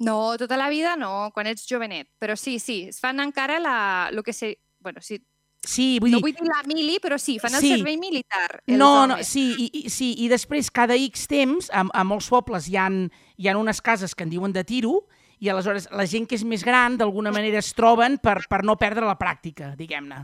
No, 0.00 0.36
tota 0.40 0.56
la 0.56 0.70
vida 0.72 0.96
no, 0.96 1.30
quan 1.34 1.46
ets 1.46 1.66
jovenet. 1.68 2.08
Però 2.18 2.36
sí, 2.36 2.58
sí, 2.58 2.86
es 2.88 3.00
fan 3.00 3.20
encara 3.20 3.58
la, 3.60 4.08
el 4.10 4.22
que 4.24 4.32
sé... 4.32 4.56
Bueno, 4.80 5.00
sí, 5.04 5.20
Sí, 5.60 5.98
vull 6.00 6.08
no 6.14 6.16
dir, 6.16 6.22
vull 6.24 6.32
dir 6.38 6.46
la 6.48 6.62
mili, 6.64 6.94
però 7.04 7.18
sí, 7.20 7.34
fan 7.38 7.52
el 7.54 7.60
Sí. 7.60 7.74
servei 7.76 7.98
militar. 8.00 8.62
no, 8.66 9.06
no, 9.06 9.14
homes. 9.18 9.28
sí, 9.28 9.42
i, 9.58 9.66
i, 9.82 9.90
sí, 9.92 10.14
i 10.24 10.28
després 10.32 10.70
cada 10.72 10.96
X 10.96 11.26
temps, 11.28 11.68
a, 11.70 11.84
a 11.92 12.02
molts 12.02 12.30
pobles 12.32 12.66
hi 12.70 12.78
han, 12.80 13.10
hi 13.36 13.48
han 13.52 13.58
unes 13.60 13.82
cases 13.84 14.14
que 14.16 14.24
en 14.24 14.30
diuen 14.32 14.54
de 14.56 14.64
tiro, 14.64 15.02
i 15.38 15.50
aleshores 15.52 15.90
la 15.92 16.06
gent 16.08 16.24
que 16.26 16.34
és 16.40 16.44
més 16.48 16.64
gran 16.64 16.96
d'alguna 16.96 17.28
manera 17.36 17.60
es 17.60 17.74
troben 17.76 18.16
per, 18.24 18.38
per 18.48 18.62
no 18.64 18.78
perdre 18.80 19.04
la 19.04 19.18
pràctica, 19.20 19.74
diguem-ne. 19.76 20.22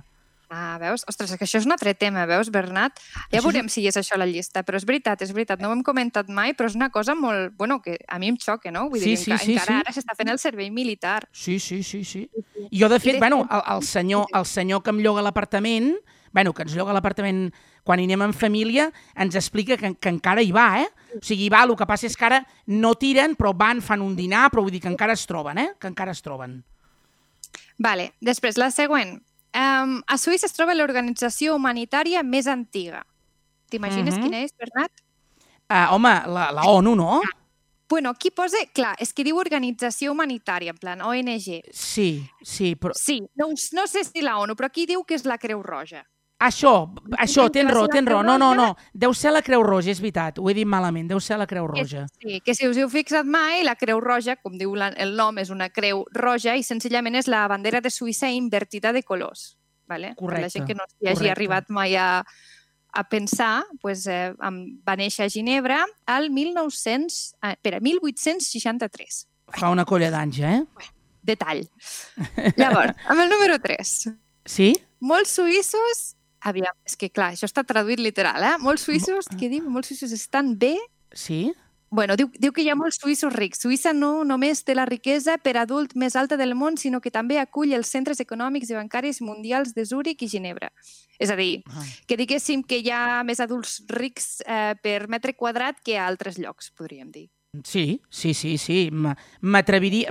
Ah, 0.48 0.76
veus? 0.78 1.02
Ostres, 1.10 1.32
és 1.32 1.38
que 1.40 1.42
això 1.44 1.58
és 1.58 1.64
un 1.66 1.74
altre 1.74 1.90
tema, 1.98 2.22
veus, 2.30 2.52
Bernat? 2.54 3.00
Ja 3.02 3.22
Això 3.24 3.40
és 3.40 3.44
veurem 3.48 3.68
si 3.72 3.82
és 3.90 3.96
això 3.98 4.14
a 4.14 4.20
la 4.20 4.28
llista, 4.30 4.62
però 4.62 4.78
és 4.78 4.84
veritat, 4.86 5.22
és 5.26 5.32
veritat, 5.34 5.58
no 5.58 5.68
ho 5.68 5.74
hem 5.74 5.82
comentat 5.82 6.28
mai, 6.30 6.54
però 6.54 6.68
és 6.70 6.76
una 6.78 6.90
cosa 6.94 7.16
molt... 7.18 7.56
Bueno, 7.58 7.80
que 7.82 7.96
a 8.06 8.18
mi 8.22 8.28
em 8.30 8.36
xoca, 8.38 8.70
no? 8.70 8.84
Vull 8.92 9.02
Sí, 9.02 9.16
dir, 9.16 9.16
sí, 9.18 9.32
enca 9.32 9.42
sí, 9.42 9.56
encara 9.56 9.72
sí. 9.72 9.80
ara 9.82 9.94
s'està 9.96 10.14
fent 10.14 10.30
el 10.30 10.38
servei 10.38 10.70
militar. 10.70 11.26
Sí, 11.32 11.58
sí, 11.58 11.82
sí, 11.82 12.04
sí. 12.04 12.28
Jo, 12.70 12.88
de 12.88 13.00
fet, 13.02 13.18
bueno, 13.18 13.42
el, 13.50 13.64
el, 13.74 13.82
senyor, 13.82 14.30
el 14.32 14.46
senyor 14.46 14.84
que 14.86 14.94
em 14.94 15.02
lloga 15.02 15.26
l'apartament, 15.26 15.96
bueno, 16.30 16.54
que 16.54 16.62
ens 16.62 16.76
lloga 16.78 16.94
l'apartament 16.94 17.48
quan 17.82 17.98
hi 17.98 18.06
anem 18.06 18.22
en 18.28 18.32
família, 18.34 18.92
ens 19.14 19.34
explica 19.34 19.76
que, 19.80 19.94
que 19.98 20.14
encara 20.14 20.42
hi 20.42 20.52
va, 20.54 20.68
eh? 20.82 20.88
O 21.16 21.24
sigui, 21.24 21.46
hi 21.46 21.50
va, 21.50 21.64
el 21.66 21.74
que 21.74 21.86
passa 21.90 22.06
és 22.06 22.14
que 22.18 22.26
ara 22.26 22.42
no 22.66 22.94
tiren, 22.94 23.34
però 23.34 23.50
van, 23.56 23.82
fan 23.82 24.02
un 24.02 24.14
dinar, 24.14 24.46
però 24.54 24.62
vull 24.62 24.74
dir 24.74 24.82
que 24.84 24.90
encara 24.94 25.14
es 25.18 25.26
troben, 25.26 25.58
eh? 25.58 25.70
Que 25.80 25.90
encara 25.90 26.14
es 26.14 26.22
troben. 26.22 26.60
Vale, 27.78 28.12
després, 28.20 28.58
la 28.60 28.70
següent. 28.70 29.18
Um, 29.56 30.02
a 30.06 30.18
Suïssa 30.20 30.44
es 30.50 30.52
troba 30.52 30.74
l'organització 30.76 31.54
humanitària 31.56 32.22
més 32.22 32.46
antiga. 32.46 33.04
T'imagines 33.70 34.14
Mhm. 34.16 34.22
quina 34.22 34.42
és, 34.44 34.52
Bernat? 34.58 34.92
Uh, 35.70 35.94
home, 35.94 36.12
la, 36.28 36.50
la 36.52 36.62
ONU, 36.68 36.94
no? 36.94 37.22
Bueno, 37.88 38.10
aquí 38.10 38.30
posa... 38.30 38.56
Clar, 38.74 38.96
és 38.98 39.12
que 39.14 39.24
diu 39.24 39.36
organització 39.38 40.10
humanitària, 40.12 40.70
en 40.74 40.76
plan 40.78 41.00
ONG. 41.02 41.62
Sí, 41.72 42.28
sí, 42.42 42.74
però... 42.76 42.92
Sí, 42.94 43.20
no, 43.34 43.48
no 43.72 43.86
sé 43.86 44.04
si 44.04 44.22
la 44.22 44.36
ONU, 44.38 44.54
però 44.58 44.66
aquí 44.66 44.86
diu 44.86 45.04
que 45.04 45.14
és 45.14 45.24
la 45.24 45.38
Creu 45.38 45.62
Roja. 45.62 46.04
Això, 46.38 46.72
això, 47.16 47.46
tens 47.48 47.70
raó, 47.72 47.86
tens 47.88 48.08
raó. 48.10 48.20
No, 48.22 48.34
no, 48.36 48.50
no, 48.54 48.66
deu 48.92 49.14
ser 49.16 49.30
la 49.32 49.40
Creu 49.40 49.62
Roja, 49.64 49.88
és 49.94 50.00
veritat, 50.04 50.36
ho 50.36 50.50
he 50.50 50.54
dit 50.58 50.68
malament, 50.68 51.06
deu 51.08 51.20
ser 51.20 51.38
la 51.40 51.46
Creu 51.48 51.64
Roja. 51.70 52.02
Sí, 52.20 52.42
que 52.44 52.52
si 52.54 52.68
us 52.68 52.76
heu 52.76 52.90
fixat 52.92 53.24
mai, 53.24 53.62
la 53.64 53.72
Creu 53.80 54.02
Roja, 54.04 54.36
com 54.36 54.58
diu 54.60 54.74
la, 54.76 54.90
el 55.00 55.14
nom, 55.16 55.38
és 55.40 55.48
una 55.54 55.70
creu 55.72 56.04
roja 56.12 56.52
i 56.52 56.64
senzillament 56.66 57.16
és 57.16 57.30
la 57.32 57.46
bandera 57.48 57.80
de 57.80 57.88
Suïssa 57.88 58.28
invertida 58.28 58.92
de 58.92 59.00
colors. 59.02 59.54
Vale? 59.88 60.12
Per 60.18 60.26
la 60.26 60.34
Correcte, 60.34 60.50
gent 60.58 60.66
que 60.68 60.76
no 60.76 60.84
s'hi 60.90 61.06
hagi 61.06 61.14
correcte. 61.14 61.32
arribat 61.32 61.72
mai 61.72 61.96
a, 61.96 62.08
a 62.92 63.04
pensar, 63.08 63.64
pues, 63.80 64.04
eh, 64.10 64.34
va 64.36 64.96
néixer 64.98 65.24
a 65.24 65.32
Ginebra 65.32 65.78
al 66.04 66.28
1900, 66.34 67.16
eh, 67.40 67.54
espera, 67.54 67.80
1863. 67.80 69.22
Fa 69.56 69.70
una 69.72 69.86
colla 69.88 70.10
d'anys, 70.12 70.42
eh? 70.44 70.92
Detall. 71.26 71.64
Llavors, 72.60 72.92
amb 73.08 73.24
el 73.24 73.32
número 73.32 73.56
3. 73.62 73.96
Sí? 74.44 74.74
Molts 75.00 75.38
suïssos... 75.38 76.15
Aviam, 76.46 76.74
és 76.86 76.94
que 76.96 77.10
clar, 77.10 77.32
això 77.34 77.48
està 77.48 77.64
traduït 77.66 77.98
literal, 77.98 78.42
eh? 78.46 78.56
Molts 78.62 78.86
suïssos, 78.86 79.26
què 79.34 79.48
diu? 79.50 79.66
Molts 79.66 79.90
suïssos 79.90 80.12
estan 80.14 80.54
bé 80.58 80.76
Sí? 81.16 81.52
Bueno, 81.88 82.16
diu, 82.18 82.28
diu 82.42 82.52
que 82.52 82.64
hi 82.64 82.68
ha 82.68 82.74
molts 82.76 82.98
suïssos 83.00 83.32
rics. 83.32 83.60
Suïssa 83.62 83.92
no 83.94 84.24
només 84.26 84.64
té 84.66 84.74
la 84.74 84.84
riquesa 84.88 85.36
per 85.38 85.54
adult 85.56 85.94
més 85.94 86.16
alta 86.18 86.36
del 86.36 86.54
món, 86.58 86.76
sinó 86.76 87.00
que 87.00 87.12
també 87.14 87.38
acull 87.38 87.72
els 87.72 87.88
centres 87.88 88.20
econòmics 88.20 88.70
i 88.70 88.74
bancaris 88.76 89.22
mundials 89.22 89.72
de 89.72 89.84
Zúrich 89.86 90.22
i 90.26 90.28
Ginebra. 90.28 90.72
És 91.18 91.30
a 91.30 91.36
dir, 91.38 91.62
Ah. 91.70 91.84
que 92.06 92.18
diguéssim 92.18 92.64
que 92.66 92.78
hi 92.82 92.90
ha 92.90 93.22
més 93.24 93.40
adults 93.40 93.84
rics 93.88 94.42
eh, 94.46 94.74
per 94.82 95.08
metre 95.08 95.34
quadrat 95.34 95.78
que 95.82 95.96
a 95.96 96.06
altres 96.06 96.38
llocs, 96.38 96.70
podríem 96.76 97.10
dir. 97.10 97.30
Sí, 97.64 98.02
sí, 98.10 98.34
sí, 98.34 98.58
sí. 98.58 98.90
M'atreviria 99.40 100.08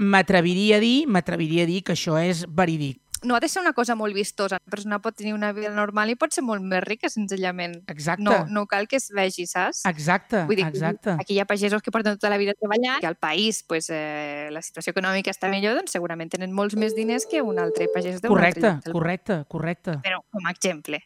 a 0.78 0.80
dir, 0.80 1.06
m'atreviria 1.08 1.64
a 1.64 1.68
dir 1.68 1.84
que 1.84 1.94
això 1.94 2.18
és 2.18 2.46
verídic. 2.48 3.02
No 3.26 3.36
ha 3.36 3.40
de 3.40 3.50
ser 3.50 3.62
una 3.62 3.74
cosa 3.74 3.96
molt 3.96 4.14
vistosa. 4.16 4.58
Una 4.62 4.72
persona 4.72 5.00
pot 5.02 5.16
tenir 5.16 5.34
una 5.34 5.52
vida 5.52 5.70
normal 5.74 6.10
i 6.12 6.16
pot 6.16 6.32
ser 6.32 6.44
molt 6.46 6.62
més 6.64 6.84
rica, 6.84 7.10
senzillament. 7.10 7.82
Exacte. 7.92 8.24
No, 8.24 8.46
no 8.48 8.66
cal 8.68 8.88
que 8.88 8.98
es 8.98 9.10
vegi, 9.10 9.48
saps? 9.48 9.84
Exacte, 9.90 10.44
Vull 10.46 10.56
dir, 10.62 10.68
exacte. 10.68 11.12
aquí 11.20 11.34
hi 11.36 11.40
ha 11.42 11.46
pagesos 11.46 11.82
que 11.82 11.92
porten 11.92 12.16
tota 12.16 12.30
la 12.30 12.38
vida 12.38 12.54
treballant, 12.54 13.00
que 13.02 13.08
al 13.08 13.18
país 13.18 13.64
pues, 13.68 13.90
eh, 13.90 14.50
la 14.52 14.62
situació 14.62 14.92
econòmica 14.96 15.32
està 15.34 15.50
millor, 15.50 15.76
doncs 15.82 15.92
segurament 15.98 16.30
tenen 16.32 16.54
molts 16.54 16.76
més 16.78 16.96
diners 16.96 17.26
que 17.26 17.42
un 17.42 17.60
altre 17.60 17.88
pagès 17.94 18.22
d'un 18.22 18.30
altre 18.32 18.36
Correcte, 18.36 18.68
lloc. 18.70 18.84
del- 18.86 18.94
correcte, 18.94 19.40
correcte, 19.50 19.92
Però 20.06 20.22
com 20.32 20.46
a 20.46 20.52
exemple. 20.52 21.02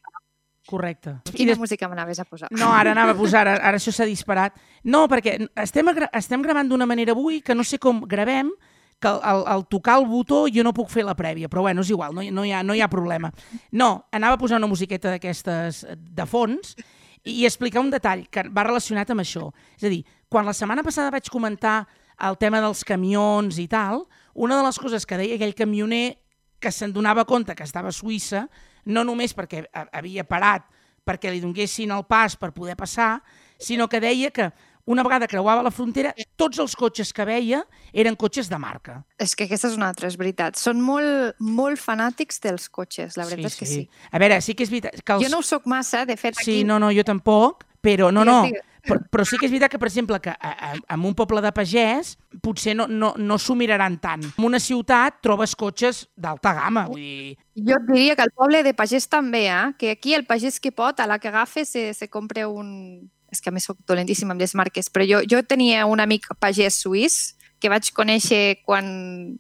correcte. 0.67 1.15
I 1.25 1.31
Quina 1.31 1.51
des- 1.53 1.57
música 1.59 1.87
m'anaves 1.89 2.19
a 2.19 2.25
posar? 2.25 2.49
No, 2.51 2.71
ara 2.73 2.91
anava 2.91 3.11
a 3.11 3.17
posar, 3.17 3.47
ara, 3.47 3.55
ara 3.65 3.77
això 3.77 3.91
s'ha 3.91 4.05
disparat. 4.05 4.53
No, 4.83 5.07
perquè 5.09 5.47
estem, 5.55 5.87
estem 6.13 6.41
gravant 6.43 6.69
d'una 6.69 6.85
manera 6.85 7.11
avui 7.13 7.41
que 7.41 7.55
no 7.55 7.63
sé 7.63 7.79
com 7.79 8.01
gravem, 8.05 8.51
que 8.99 9.07
al, 9.07 9.43
al, 9.47 9.65
tocar 9.71 9.97
el 9.99 10.05
botó 10.07 10.45
jo 10.51 10.63
no 10.63 10.73
puc 10.75 10.89
fer 10.91 11.05
la 11.07 11.15
prèvia, 11.15 11.47
però 11.47 11.61
bueno, 11.63 11.81
és 11.81 11.89
igual, 11.93 12.13
no, 12.15 12.23
no, 12.35 12.43
hi, 12.45 12.51
ha, 12.51 12.63
no 12.63 12.75
hi 12.75 12.81
ha 12.81 12.89
problema. 12.91 13.31
No, 13.71 14.05
anava 14.11 14.35
a 14.35 14.41
posar 14.41 14.57
una 14.59 14.67
musiqueta 14.67 15.09
d'aquestes 15.13 15.83
eh, 15.87 15.95
de 15.95 16.25
fons 16.27 16.75
i, 17.23 17.45
explicar 17.45 17.79
un 17.81 17.91
detall 17.93 18.25
que 18.29 18.43
va 18.51 18.65
relacionat 18.67 19.09
amb 19.13 19.23
això. 19.23 19.49
És 19.77 19.87
a 19.87 19.91
dir, 19.93 20.01
quan 20.29 20.45
la 20.45 20.53
setmana 20.53 20.83
passada 20.83 21.11
vaig 21.15 21.29
comentar 21.31 21.85
el 22.27 22.35
tema 22.37 22.59
dels 22.59 22.83
camions 22.83 23.57
i 23.63 23.67
tal, 23.71 24.03
una 24.35 24.57
de 24.59 24.65
les 24.67 24.79
coses 24.79 25.05
que 25.07 25.17
deia 25.17 25.37
aquell 25.39 25.55
camioner 25.55 26.17
que 26.59 26.71
se'n 26.75 26.91
donava 26.91 27.23
compte 27.23 27.55
que 27.55 27.63
estava 27.63 27.87
a 27.87 27.95
Suïssa, 27.95 28.49
no 28.91 29.05
només 29.07 29.31
perquè 29.35 29.63
ha- 29.71 29.87
havia 29.95 30.25
parat 30.27 30.65
perquè 31.07 31.31
li 31.31 31.39
donguessin 31.39 31.89
el 31.95 32.03
pas 32.05 32.35
per 32.37 32.51
poder 32.53 32.75
passar, 32.77 33.21
sinó 33.57 33.87
que 33.89 34.01
deia 34.03 34.29
que 34.29 34.51
una 34.89 35.03
vegada 35.05 35.27
creuava 35.29 35.61
la 35.65 35.71
frontera, 35.71 36.15
tots 36.39 36.59
els 36.61 36.73
cotxes 36.77 37.13
que 37.13 37.25
veia 37.27 37.61
eren 37.93 38.17
cotxes 38.17 38.49
de 38.49 38.57
marca. 38.61 38.99
És 39.21 39.35
que 39.37 39.45
aquesta 39.45 39.69
és 39.69 39.77
una 39.77 39.91
altra, 39.91 40.09
és 40.09 40.17
veritat. 40.17 40.57
Són 40.57 40.81
molt, 40.81 41.37
molt 41.39 41.77
fanàtics 41.81 42.41
dels 42.41 42.65
cotxes, 42.73 43.17
la 43.19 43.27
veritat 43.29 43.53
és 43.53 43.59
que 43.59 43.69
sí. 43.69 43.83
A 44.09 44.21
veure, 44.21 44.39
sí 44.41 44.57
que 44.57 44.65
és 44.65 44.73
veritat 44.73 44.97
que 45.03 45.17
els... 45.17 45.27
Jo 45.27 45.29
no 45.33 45.43
ho 45.43 45.45
soc 45.45 45.69
massa, 45.69 46.07
de 46.09 46.17
fet, 46.17 46.39
Sí, 46.39 46.61
aquí... 46.61 46.63
no, 46.65 46.79
no, 46.81 46.89
jo 46.95 47.05
tampoc, 47.05 47.67
però 47.85 48.09
no, 48.11 48.25
no, 48.25 48.39
però, 48.85 48.99
però 49.11 49.25
sí 49.27 49.37
que 49.37 49.45
és 49.45 49.53
veritat 49.53 49.75
que, 49.75 49.79
per 49.81 49.89
exemple, 49.91 50.17
que 50.23 50.33
a, 50.33 50.51
a, 50.51 50.71
en 50.95 51.05
un 51.05 51.13
poble 51.17 51.43
de 51.45 51.51
pagès 51.55 52.15
potser 52.43 52.73
no, 52.77 52.87
no, 52.89 53.11
no 53.17 53.37
s'ho 53.37 53.55
miraran 53.59 53.99
tant. 54.01 54.25
En 54.31 54.47
una 54.47 54.61
ciutat 54.63 55.19
trobes 55.25 55.53
cotxes 55.59 56.07
d'alta 56.17 56.55
gamma, 56.57 56.87
vull 56.89 57.03
dir... 57.03 57.37
Jo 57.59 57.77
et 57.77 57.87
diria 57.91 58.17
que 58.17 58.25
el 58.25 58.33
poble 58.33 58.63
de 58.65 58.73
pagès 58.73 59.09
també, 59.11 59.45
eh? 59.51 59.61
que 59.77 59.93
aquí 59.93 60.17
el 60.17 60.25
pagès 60.25 60.59
que 60.63 60.73
pot, 60.73 60.99
a 60.99 61.07
la 61.09 61.19
que 61.19 61.29
agafa, 61.29 61.65
se, 61.65 61.91
se 61.93 62.09
compra 62.09 62.47
un... 62.49 63.11
És 63.31 63.41
que 63.41 63.51
a 63.51 63.53
més 63.55 63.67
soc 63.69 63.77
dolentíssima 63.87 64.33
amb 64.33 64.41
les 64.41 64.55
marques, 64.57 64.89
però 64.89 65.05
jo, 65.07 65.21
jo 65.29 65.41
tenia 65.45 65.85
un 65.85 66.01
amic 66.01 66.27
pagès 66.39 66.81
suís 66.81 67.19
que 67.59 67.69
vaig 67.69 67.89
conèixer 67.91 68.61
quan 68.63 68.85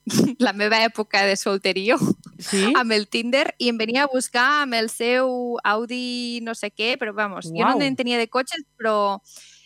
la 0.45 0.53
meva 0.53 0.81
època 0.83 1.23
de 1.25 1.37
solterio 1.39 1.97
Sí? 2.39 2.71
amb 2.79 2.95
el 2.95 3.07
Tinder 3.11 3.49
i 3.59 3.69
em 3.69 3.77
venia 3.77 4.05
a 4.05 4.11
buscar 4.11 4.63
amb 4.63 4.77
el 4.79 4.89
seu 4.89 5.59
Audi 5.67 6.39
no 6.45 6.55
sé 6.55 6.71
què, 6.71 6.95
però 6.99 7.13
vamos, 7.15 7.51
jo 7.51 7.65
Uau. 7.65 7.79
no 7.79 7.85
entenia 7.85 8.19
de 8.19 8.29
cotxes, 8.31 8.63
però 8.79 9.19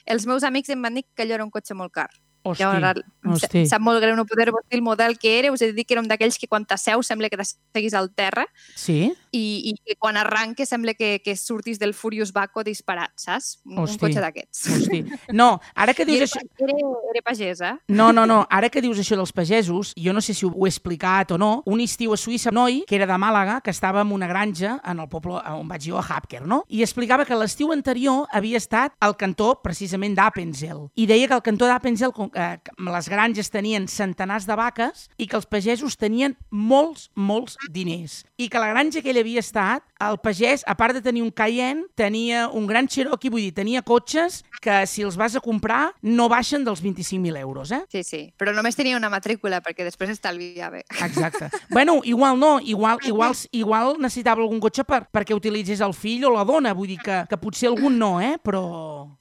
els 0.06 0.26
meus 0.28 0.44
amics 0.44 0.74
em 0.74 0.82
van 0.82 0.98
dir 0.98 1.06
que 1.14 1.24
allò 1.24 1.38
era 1.38 1.46
un 1.46 1.54
cotxe 1.54 1.78
molt 1.78 1.94
car. 1.94 2.10
Hosti, 2.44 2.64
Llavors, 2.64 3.02
hosti. 3.24 3.66
sap 3.72 3.82
molt 3.82 4.02
greu 4.04 4.16
no 4.18 4.26
poder-vos 4.28 4.62
dir 4.70 4.78
el 4.78 4.84
model 4.84 5.18
que 5.18 5.40
era, 5.40 5.52
us 5.54 5.62
he 5.64 5.72
dir 5.72 5.86
que 5.88 5.94
era 5.96 6.02
un 6.04 6.10
d'aquells 6.12 6.38
que 6.38 6.48
quan 6.52 6.66
t'asseu 6.68 7.02
sembla 7.04 7.30
que 7.32 7.38
t'asseguis 7.40 7.94
al 7.96 8.10
terra 8.12 8.46
Sí? 8.76 9.14
i, 9.32 9.72
i 9.72 9.74
que 9.82 9.96
quan 9.98 10.18
arranques 10.20 10.70
sembla 10.70 10.94
que, 10.94 11.22
que 11.24 11.36
surtis 11.36 11.80
del 11.80 11.94
Furious 11.96 12.32
Baco 12.34 12.62
disparat, 12.64 13.10
saps? 13.18 13.60
Un, 13.66 13.80
un 13.80 13.84
Hosti. 13.88 13.98
cotxe 13.98 14.22
d'aquests. 14.22 14.68
Hosti. 14.76 15.00
No, 15.34 15.60
ara 15.74 15.94
que 15.96 16.04
I 16.04 16.06
dius 16.12 16.20
era, 16.22 16.28
això... 16.28 16.68
era, 16.68 16.92
era 17.14 17.22
pagès, 17.26 17.62
eh? 17.66 17.72
No, 17.88 18.12
no, 18.14 18.28
no. 18.30 18.44
Ara 18.52 18.70
que 18.70 18.82
dius 18.84 19.00
això 19.02 19.16
dels 19.18 19.32
pagesos, 19.34 19.94
jo 19.98 20.14
no 20.14 20.22
sé 20.22 20.36
si 20.38 20.46
ho 20.46 20.52
he 20.66 20.70
explicat 20.70 21.32
o 21.34 21.40
no, 21.42 21.64
un 21.66 21.82
estiu 21.82 22.14
a 22.14 22.18
Suïssa, 22.20 22.52
un 22.54 22.60
noi, 22.60 22.84
que 22.86 22.96
era 23.00 23.08
de 23.10 23.18
Màlaga, 23.18 23.60
que 23.66 23.72
estava 23.74 24.02
en 24.06 24.12
una 24.14 24.28
granja, 24.30 24.76
en 24.86 25.00
el 25.02 25.10
poble 25.10 25.40
on 25.56 25.68
vaig 25.72 25.88
jo, 25.88 25.98
a 25.98 26.04
Hapker, 26.06 26.44
no? 26.46 26.62
I 26.70 26.84
explicava 26.86 27.26
que 27.26 27.34
l'estiu 27.40 27.72
anterior 27.74 28.28
havia 28.32 28.62
estat 28.62 28.94
al 29.02 29.18
cantó, 29.18 29.56
precisament, 29.64 30.14
d'Appenzell. 30.14 30.90
I 30.94 31.08
deia 31.10 31.28
que 31.32 31.34
al 31.40 31.42
cantó 31.42 31.66
d'Appenzell, 31.72 32.14
com, 32.14 32.30
eh, 32.34 32.58
les 32.78 33.10
granges 33.10 33.50
tenien 33.54 33.88
centenars 33.88 34.48
de 34.50 34.58
vaques 34.58 35.08
i 35.18 35.28
que 35.28 35.38
els 35.38 35.48
pagesos 35.50 35.98
tenien 36.00 36.36
molts, 36.50 37.10
molts 37.16 37.58
diners. 37.72 38.24
I 38.38 38.50
que 38.50 38.62
la 38.62 38.72
granja 38.72 39.02
que 39.02 39.12
ell 39.14 39.22
havia 39.22 39.44
estat, 39.44 39.86
el 40.04 40.20
pagès, 40.24 40.66
a 40.68 40.76
part 40.76 40.98
de 40.98 41.02
tenir 41.04 41.24
un 41.24 41.32
Cayenne, 41.32 41.86
tenia 41.96 42.48
un 42.50 42.68
gran 42.68 42.88
Cherokee, 42.88 43.32
vull 43.32 43.46
dir, 43.46 43.54
tenia 43.56 43.84
cotxes 43.86 44.42
que 44.64 44.84
si 44.90 45.04
els 45.06 45.18
vas 45.20 45.36
a 45.36 45.42
comprar 45.44 45.94
no 46.02 46.28
baixen 46.32 46.66
dels 46.66 46.84
25.000 46.84 47.40
euros, 47.40 47.72
eh? 47.72 47.84
Sí, 47.92 48.04
sí, 48.04 48.22
però 48.40 48.54
només 48.56 48.78
tenia 48.80 48.98
una 48.98 49.12
matrícula 49.14 49.62
perquè 49.64 49.86
després 49.88 50.12
estalviava. 50.14 50.84
Exacte. 51.04 51.50
bueno, 51.70 52.00
igual 52.04 52.40
no, 52.40 52.58
igual, 52.60 53.00
igual, 53.08 53.36
igual 53.52 53.96
necessitava 54.00 54.44
algun 54.44 54.62
cotxe 54.64 54.86
per, 54.88 55.04
perquè 55.14 55.36
utilitzés 55.38 55.84
el 55.86 55.96
fill 55.96 56.26
o 56.28 56.34
la 56.34 56.46
dona, 56.48 56.74
vull 56.76 56.92
dir 56.92 57.00
que, 57.04 57.24
que 57.30 57.40
potser 57.40 57.70
algun 57.72 57.98
no, 58.00 58.16
eh? 58.22 58.36
Però... 58.44 58.64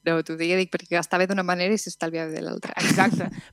No, 0.03 0.19
t'ho 0.27 0.39
dic 0.39 0.73
perquè 0.73 0.97
gastava 0.97 1.27
d'una 1.29 1.45
manera 1.47 1.75
i 1.75 1.81
s'estalviava 1.81 2.33
de 2.33 2.43
l'altra. 2.43 2.75
Exacte. 2.81 3.02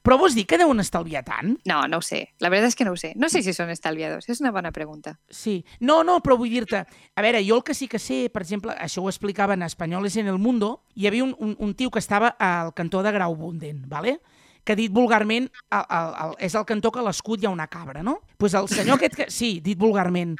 Però 0.06 0.18
vols 0.20 0.36
dir 0.38 0.46
que 0.50 0.60
deuen 0.60 0.80
estalviar 0.84 1.24
tant? 1.28 1.56
No, 1.70 1.82
no 1.88 2.00
ho 2.00 2.06
sé. 2.06 2.26
La 2.44 2.52
veritat 2.52 2.74
és 2.74 2.78
que 2.80 2.88
no 2.88 2.94
ho 2.94 3.00
sé. 3.00 3.14
No 3.20 3.30
sé 3.32 3.42
si 3.46 3.54
són 3.56 3.72
estalviadors. 3.74 4.30
És 4.30 4.42
una 4.44 4.52
bona 4.56 4.72
pregunta. 4.76 5.18
Sí. 5.30 5.64
No, 5.80 6.04
no, 6.04 6.20
però 6.26 6.38
vull 6.40 6.52
dir-te... 6.54 6.84
A 7.16 7.26
veure, 7.26 7.42
jo 7.46 7.60
el 7.60 7.64
que 7.68 7.76
sí 7.78 7.88
que 7.92 8.00
sé, 8.00 8.28
per 8.34 8.44
exemple, 8.46 8.76
això 8.80 9.04
ho 9.04 9.10
explicava 9.10 9.56
en 9.58 9.64
Espanyoles 9.64 10.18
en 10.18 10.28
el 10.32 10.38
Mundo, 10.40 10.84
hi 10.96 11.08
havia 11.10 11.24
un, 11.26 11.36
un, 11.40 11.56
un 11.60 11.74
tio 11.76 11.92
que 11.92 12.00
estava 12.00 12.36
al 12.40 12.74
cantó 12.74 13.04
de 13.04 13.12
Graubunden, 13.16 13.88
¿vale? 13.88 14.20
que 14.70 14.76
dit 14.76 14.92
vulgarment 14.94 15.48
el, 15.72 15.84
el, 15.90 16.10
el, 16.24 16.34
és 16.46 16.54
el 16.54 16.66
cantó 16.70 16.92
que 16.94 17.00
a 17.02 17.06
l'escut 17.08 17.42
hi 17.42 17.48
ha 17.48 17.54
una 17.54 17.66
cabra, 17.72 18.04
no? 18.06 18.20
pues 18.38 18.54
el 18.54 18.68
senyor 18.70 19.00
aquest 19.00 19.16
que... 19.16 19.26
Sí, 19.34 19.60
dit 19.66 19.80
vulgarment. 19.80 20.36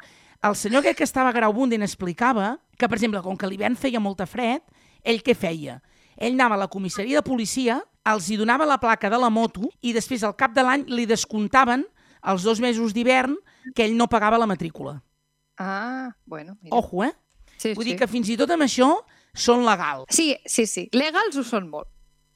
El 0.46 0.54
senyor 0.56 0.84
aquest 0.84 1.00
que 1.00 1.08
estava 1.08 1.32
a 1.32 1.36
Graubunden 1.36 1.82
explicava 1.82 2.60
que, 2.78 2.86
per 2.86 2.96
exemple, 2.96 3.24
com 3.24 3.36
que 3.36 3.48
a 3.48 3.50
l'hivern 3.50 3.74
feia 3.76 4.00
molta 4.00 4.28
fred, 4.30 4.62
ell 5.02 5.18
què 5.26 5.34
feia? 5.34 5.80
Ell 6.16 6.36
anava 6.38 6.56
a 6.56 6.62
la 6.62 6.70
comissaria 6.72 7.18
de 7.18 7.26
policia, 7.26 7.80
els 8.08 8.30
hi 8.30 8.36
donava 8.40 8.66
la 8.66 8.78
placa 8.80 9.10
de 9.12 9.18
la 9.20 9.30
moto 9.30 9.68
i 9.82 9.92
després, 9.92 10.22
al 10.24 10.36
cap 10.36 10.54
de 10.56 10.62
l'any, 10.64 10.86
li 10.88 11.06
descomptaven 11.06 11.84
els 12.30 12.42
dos 12.44 12.60
mesos 12.60 12.92
d'hivern 12.96 13.36
que 13.74 13.84
ell 13.84 13.96
no 13.96 14.08
pagava 14.08 14.38
la 14.40 14.46
matrícula. 14.48 15.02
Ah, 15.58 16.10
bueno. 16.24 16.56
Mira. 16.62 16.76
Ojo, 16.76 17.04
eh? 17.04 17.12
sí, 17.56 17.74
Vull 17.74 17.84
sí. 17.84 17.90
dir 17.90 17.98
que 18.00 18.08
fins 18.08 18.28
i 18.32 18.36
tot 18.40 18.50
amb 18.50 18.64
això 18.64 18.90
són 19.36 19.64
legal. 19.66 20.06
Sí, 20.10 20.34
sí, 20.46 20.66
sí. 20.66 20.88
Legals 20.96 21.36
ho 21.36 21.44
són 21.44 21.68
molt. 21.68 21.88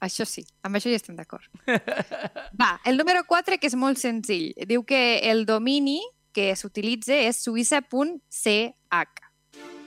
Això 0.05 0.25
sí, 0.27 0.43
amb 0.61 0.77
això 0.77 0.91
ja 0.91 0.99
estem 0.99 1.15
d'acord. 1.17 1.47
Va, 2.61 2.75
el 2.85 2.97
número 2.99 3.23
4, 3.25 3.57
que 3.57 3.65
és 3.71 3.75
molt 3.79 3.97
senzill. 3.97 4.51
Diu 4.69 4.83
que 4.85 4.99
el 5.31 5.45
domini 5.49 6.01
que 6.35 6.51
s'utilitza 6.59 7.15
és 7.15 7.39
suïssa.ch. 7.41 9.23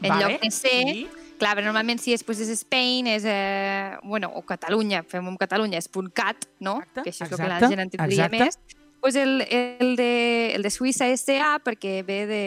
En 0.01 0.09
Vale, 0.09 0.21
lloc 0.25 0.43
de 0.43 0.51
C, 0.51 0.69
Sí. 0.89 1.09
Clar, 1.41 1.55
però 1.57 1.69
normalment 1.69 2.01
si 2.03 2.15
després 2.15 2.41
és 2.45 2.51
Spain, 2.61 3.09
és, 3.11 3.25
eh, 3.27 3.97
bueno, 4.05 4.31
o 4.35 4.43
Catalunya, 4.47 5.05
fem 5.09 5.27
amb 5.27 5.39
Catalunya, 5.41 5.79
és 5.79 5.89
.cat, 6.13 6.49
no? 6.61 6.79
Exacte, 6.81 7.03
que 7.03 7.11
això 7.11 7.25
és 7.25 7.33
el 7.33 7.37
que 7.37 7.43
la 7.45 7.57
exacte, 7.57 7.75
gent 7.75 7.85
entendria 7.87 8.27
exacte. 8.27 8.45
més. 8.45 8.59
Pues 9.01 9.15
el, 9.15 9.43
el, 9.43 9.95
de, 9.97 10.55
el 10.57 10.63
de 10.63 10.71
Suïssa 10.75 11.07
és 11.07 11.23
CA 11.23 11.59
perquè 11.63 12.03
ve 12.03 12.27
de 12.27 12.43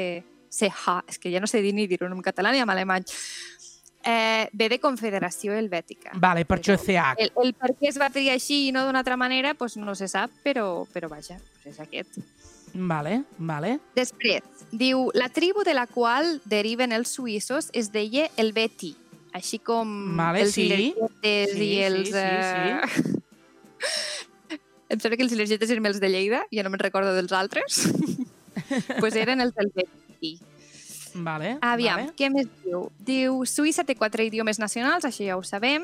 CH, 0.51 0.97
és 1.07 1.17
que 1.17 1.31
ja 1.31 1.39
no 1.39 1.47
sé 1.47 1.61
dir 1.63 1.73
ni 1.73 1.87
dir-ho 1.87 2.09
en 2.11 2.21
català 2.21 2.51
ni 2.51 2.59
en 2.59 2.69
alemany. 2.69 3.07
Eh, 4.03 4.49
ve 4.51 4.67
de 4.67 4.79
Confederació 4.81 5.53
Helvètica. 5.53 6.11
Vale, 6.19 6.43
per 6.49 6.57
això 6.59 6.75
CH. 6.75 7.15
El, 7.21 7.31
el 7.43 7.53
per 7.53 7.71
què 7.77 7.91
es 7.91 7.99
va 8.01 8.09
triar 8.09 8.35
així 8.35 8.67
i 8.67 8.71
no 8.75 8.83
d'una 8.87 9.03
altra 9.05 9.15
manera, 9.15 9.53
pues 9.53 9.77
no 9.77 9.95
se 9.95 10.09
sap, 10.11 10.33
però, 10.43 10.85
però 10.91 11.07
vaja, 11.09 11.37
pues 11.61 11.75
és 11.75 11.83
aquest. 11.85 12.19
Vale, 12.73 13.23
vale. 13.37 13.79
Després, 13.95 14.65
diu, 14.71 15.09
la 15.13 15.29
tribu 15.29 15.63
de 15.67 15.73
la 15.75 15.87
qual 15.87 16.39
deriven 16.45 16.91
els 16.95 17.11
suïssos 17.17 17.69
es 17.73 17.91
deia 17.91 18.29
el 18.39 18.53
Beti, 18.55 18.93
així 19.35 19.59
com 19.59 20.15
Vale, 20.17 20.45
els 20.45 20.55
sí. 20.55 20.67
ilergetes 20.67 21.51
Sí, 21.51 21.57
i 21.57 21.71
sí, 21.71 21.81
els... 21.83 22.09
sí, 22.09 22.15
eh, 22.15 22.81
em 24.91 24.99
sembla 24.99 25.17
que 25.17 25.25
els 25.27 25.35
ilergetes 25.35 25.71
eren 25.71 25.87
els 25.87 25.99
de 26.03 26.09
Lleida, 26.11 26.43
ja 26.51 26.63
no 26.63 26.71
me'n 26.71 26.83
recordo 26.83 27.13
dels 27.15 27.31
altres. 27.35 27.83
pues 29.01 29.15
eren 29.15 29.43
els 29.43 29.55
del 29.55 29.71
Beti. 29.75 30.37
Vale, 31.13 31.57
Aviam, 31.59 32.05
vale. 32.05 32.13
què 32.15 32.29
més 32.31 32.47
diu? 32.63 32.85
Diu, 33.03 33.41
Suïssa 33.47 33.83
té 33.83 33.97
quatre 33.99 34.23
idiomes 34.27 34.59
nacionals, 34.63 35.03
això 35.07 35.25
ja 35.27 35.35
ho 35.35 35.43
sabem. 35.43 35.83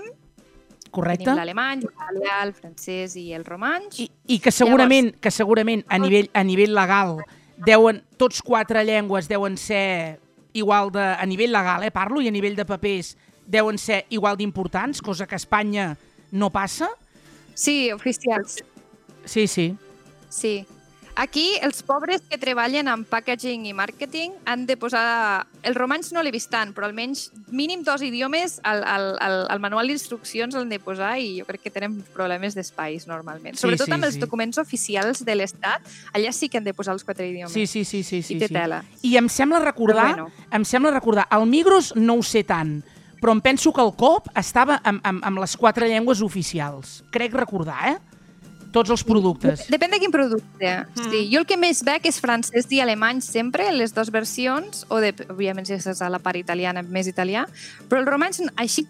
Correcte. 0.97 1.25
Tenim 1.27 1.41
l'alemany, 1.41 1.83
l'italià, 1.85 2.37
el 2.45 2.53
francès 2.57 3.17
i 3.21 3.27
el 3.37 3.45
romanx. 3.45 3.99
I, 4.01 4.09
I 4.33 4.39
que 4.41 4.53
segurament, 4.53 5.11
que 5.21 5.31
segurament 5.33 5.83
a 5.93 5.99
nivell, 6.01 6.31
a 6.33 6.43
nivell 6.47 6.73
legal 6.77 7.19
deuen, 7.65 8.01
tots 8.17 8.41
quatre 8.45 8.83
llengües 8.85 9.29
deuen 9.29 9.57
ser 9.61 10.19
igual 10.57 10.91
de, 10.93 11.03
a 11.13 11.25
nivell 11.29 11.53
legal, 11.53 11.85
eh, 11.85 11.93
parlo, 11.93 12.21
i 12.21 12.29
a 12.29 12.33
nivell 12.33 12.57
de 12.57 12.65
papers 12.65 13.15
deuen 13.47 13.77
ser 13.81 14.03
igual 14.13 14.37
d'importants, 14.37 15.01
cosa 15.05 15.27
que 15.27 15.37
a 15.37 15.41
Espanya 15.41 15.91
no 16.31 16.49
passa. 16.51 16.89
Sí, 17.53 17.91
oficials. 17.93 18.59
Sí, 19.25 19.47
sí. 19.47 19.75
Sí. 20.29 20.65
Aquí, 21.17 21.55
els 21.65 21.79
pobres 21.81 22.21
que 22.29 22.37
treballen 22.37 22.85
amb 22.91 23.07
packaging 23.09 23.63
i 23.65 23.71
màrqueting 23.73 24.35
han 24.45 24.67
de 24.69 24.75
posar... 24.77 25.47
El 25.65 25.73
romanç 25.73 26.11
no 26.13 26.21
l'he 26.21 26.29
vist 26.31 26.51
tant, 26.53 26.75
però 26.77 26.85
almenys 26.85 27.31
mínim 27.49 27.81
dos 27.83 28.03
idiomes 28.05 28.59
al, 28.61 28.83
al, 28.85 29.07
al, 29.25 29.37
al 29.49 29.61
manual 29.63 29.89
d'instruccions 29.89 30.53
l'han 30.53 30.69
de 30.69 30.77
posar 30.77 31.15
i 31.17 31.39
jo 31.39 31.47
crec 31.47 31.63
que 31.65 31.71
tenen 31.73 31.95
problemes 32.13 32.53
d'espais 32.53 33.07
normalment. 33.09 33.57
Sí, 33.57 33.63
Sobretot 33.65 33.89
sí, 33.89 33.95
amb 33.97 34.05
els 34.05 34.19
sí. 34.19 34.21
documents 34.21 34.61
oficials 34.61 35.23
de 35.25 35.35
l'Estat, 35.39 35.89
allà 36.13 36.33
sí 36.37 36.51
que 36.53 36.61
han 36.61 36.67
de 36.69 36.75
posar 36.77 36.93
els 36.93 37.05
quatre 37.07 37.25
idiomes. 37.25 37.55
Sí, 37.55 37.65
sí, 37.65 37.81
sí, 37.81 38.03
sí, 38.05 38.21
sí, 38.21 38.37
I 38.37 38.43
té 38.43 38.51
sí. 38.51 38.57
tela. 38.59 38.83
I 39.01 39.15
em 39.17 39.31
sembla 39.33 39.63
recordar, 39.65 40.11
Però 40.13 40.27
bueno. 40.29 40.45
em 40.53 40.67
sembla 40.69 40.93
recordar, 40.93 41.25
el 41.33 41.47
Migros 41.49 41.95
no 41.97 42.19
ho 42.21 42.23
sé 42.23 42.43
tant, 42.45 42.77
però 43.17 43.33
em 43.33 43.41
penso 43.41 43.73
que 43.73 43.81
el 43.81 43.95
COP 43.97 44.29
estava 44.37 44.77
amb, 44.85 45.01
amb, 45.01 45.25
amb 45.25 45.41
les 45.41 45.57
quatre 45.57 45.89
llengües 45.89 46.21
oficials. 46.21 47.01
Crec 47.09 47.33
recordar, 47.33 47.95
eh? 47.95 48.16
Tots 48.77 48.93
els 48.93 49.03
productes. 49.07 49.65
Depèn 49.73 49.93
de 49.95 49.99
quin 50.03 50.13
producte. 50.13 50.71
Mm. 50.93 51.09
Sí, 51.09 51.23
jo 51.31 51.41
el 51.41 51.49
que 51.49 51.57
més 51.57 51.81
veig 51.87 52.05
és 52.05 52.21
francès 52.21 52.69
i 52.69 52.81
alemany 52.83 53.23
sempre, 53.25 53.65
les 53.73 53.95
dues 53.95 54.11
versions, 54.13 54.85
o 54.93 55.01
de, 55.01 55.13
òbviament 55.33 55.65
si 55.65 55.73
és 55.79 56.01
a 56.01 56.09
la 56.13 56.19
part 56.21 56.37
italiana, 56.37 56.83
més 56.85 57.09
italià, 57.09 57.47
però 57.89 58.03
el 58.03 58.09
romanç, 58.09 58.43
així 58.55 58.85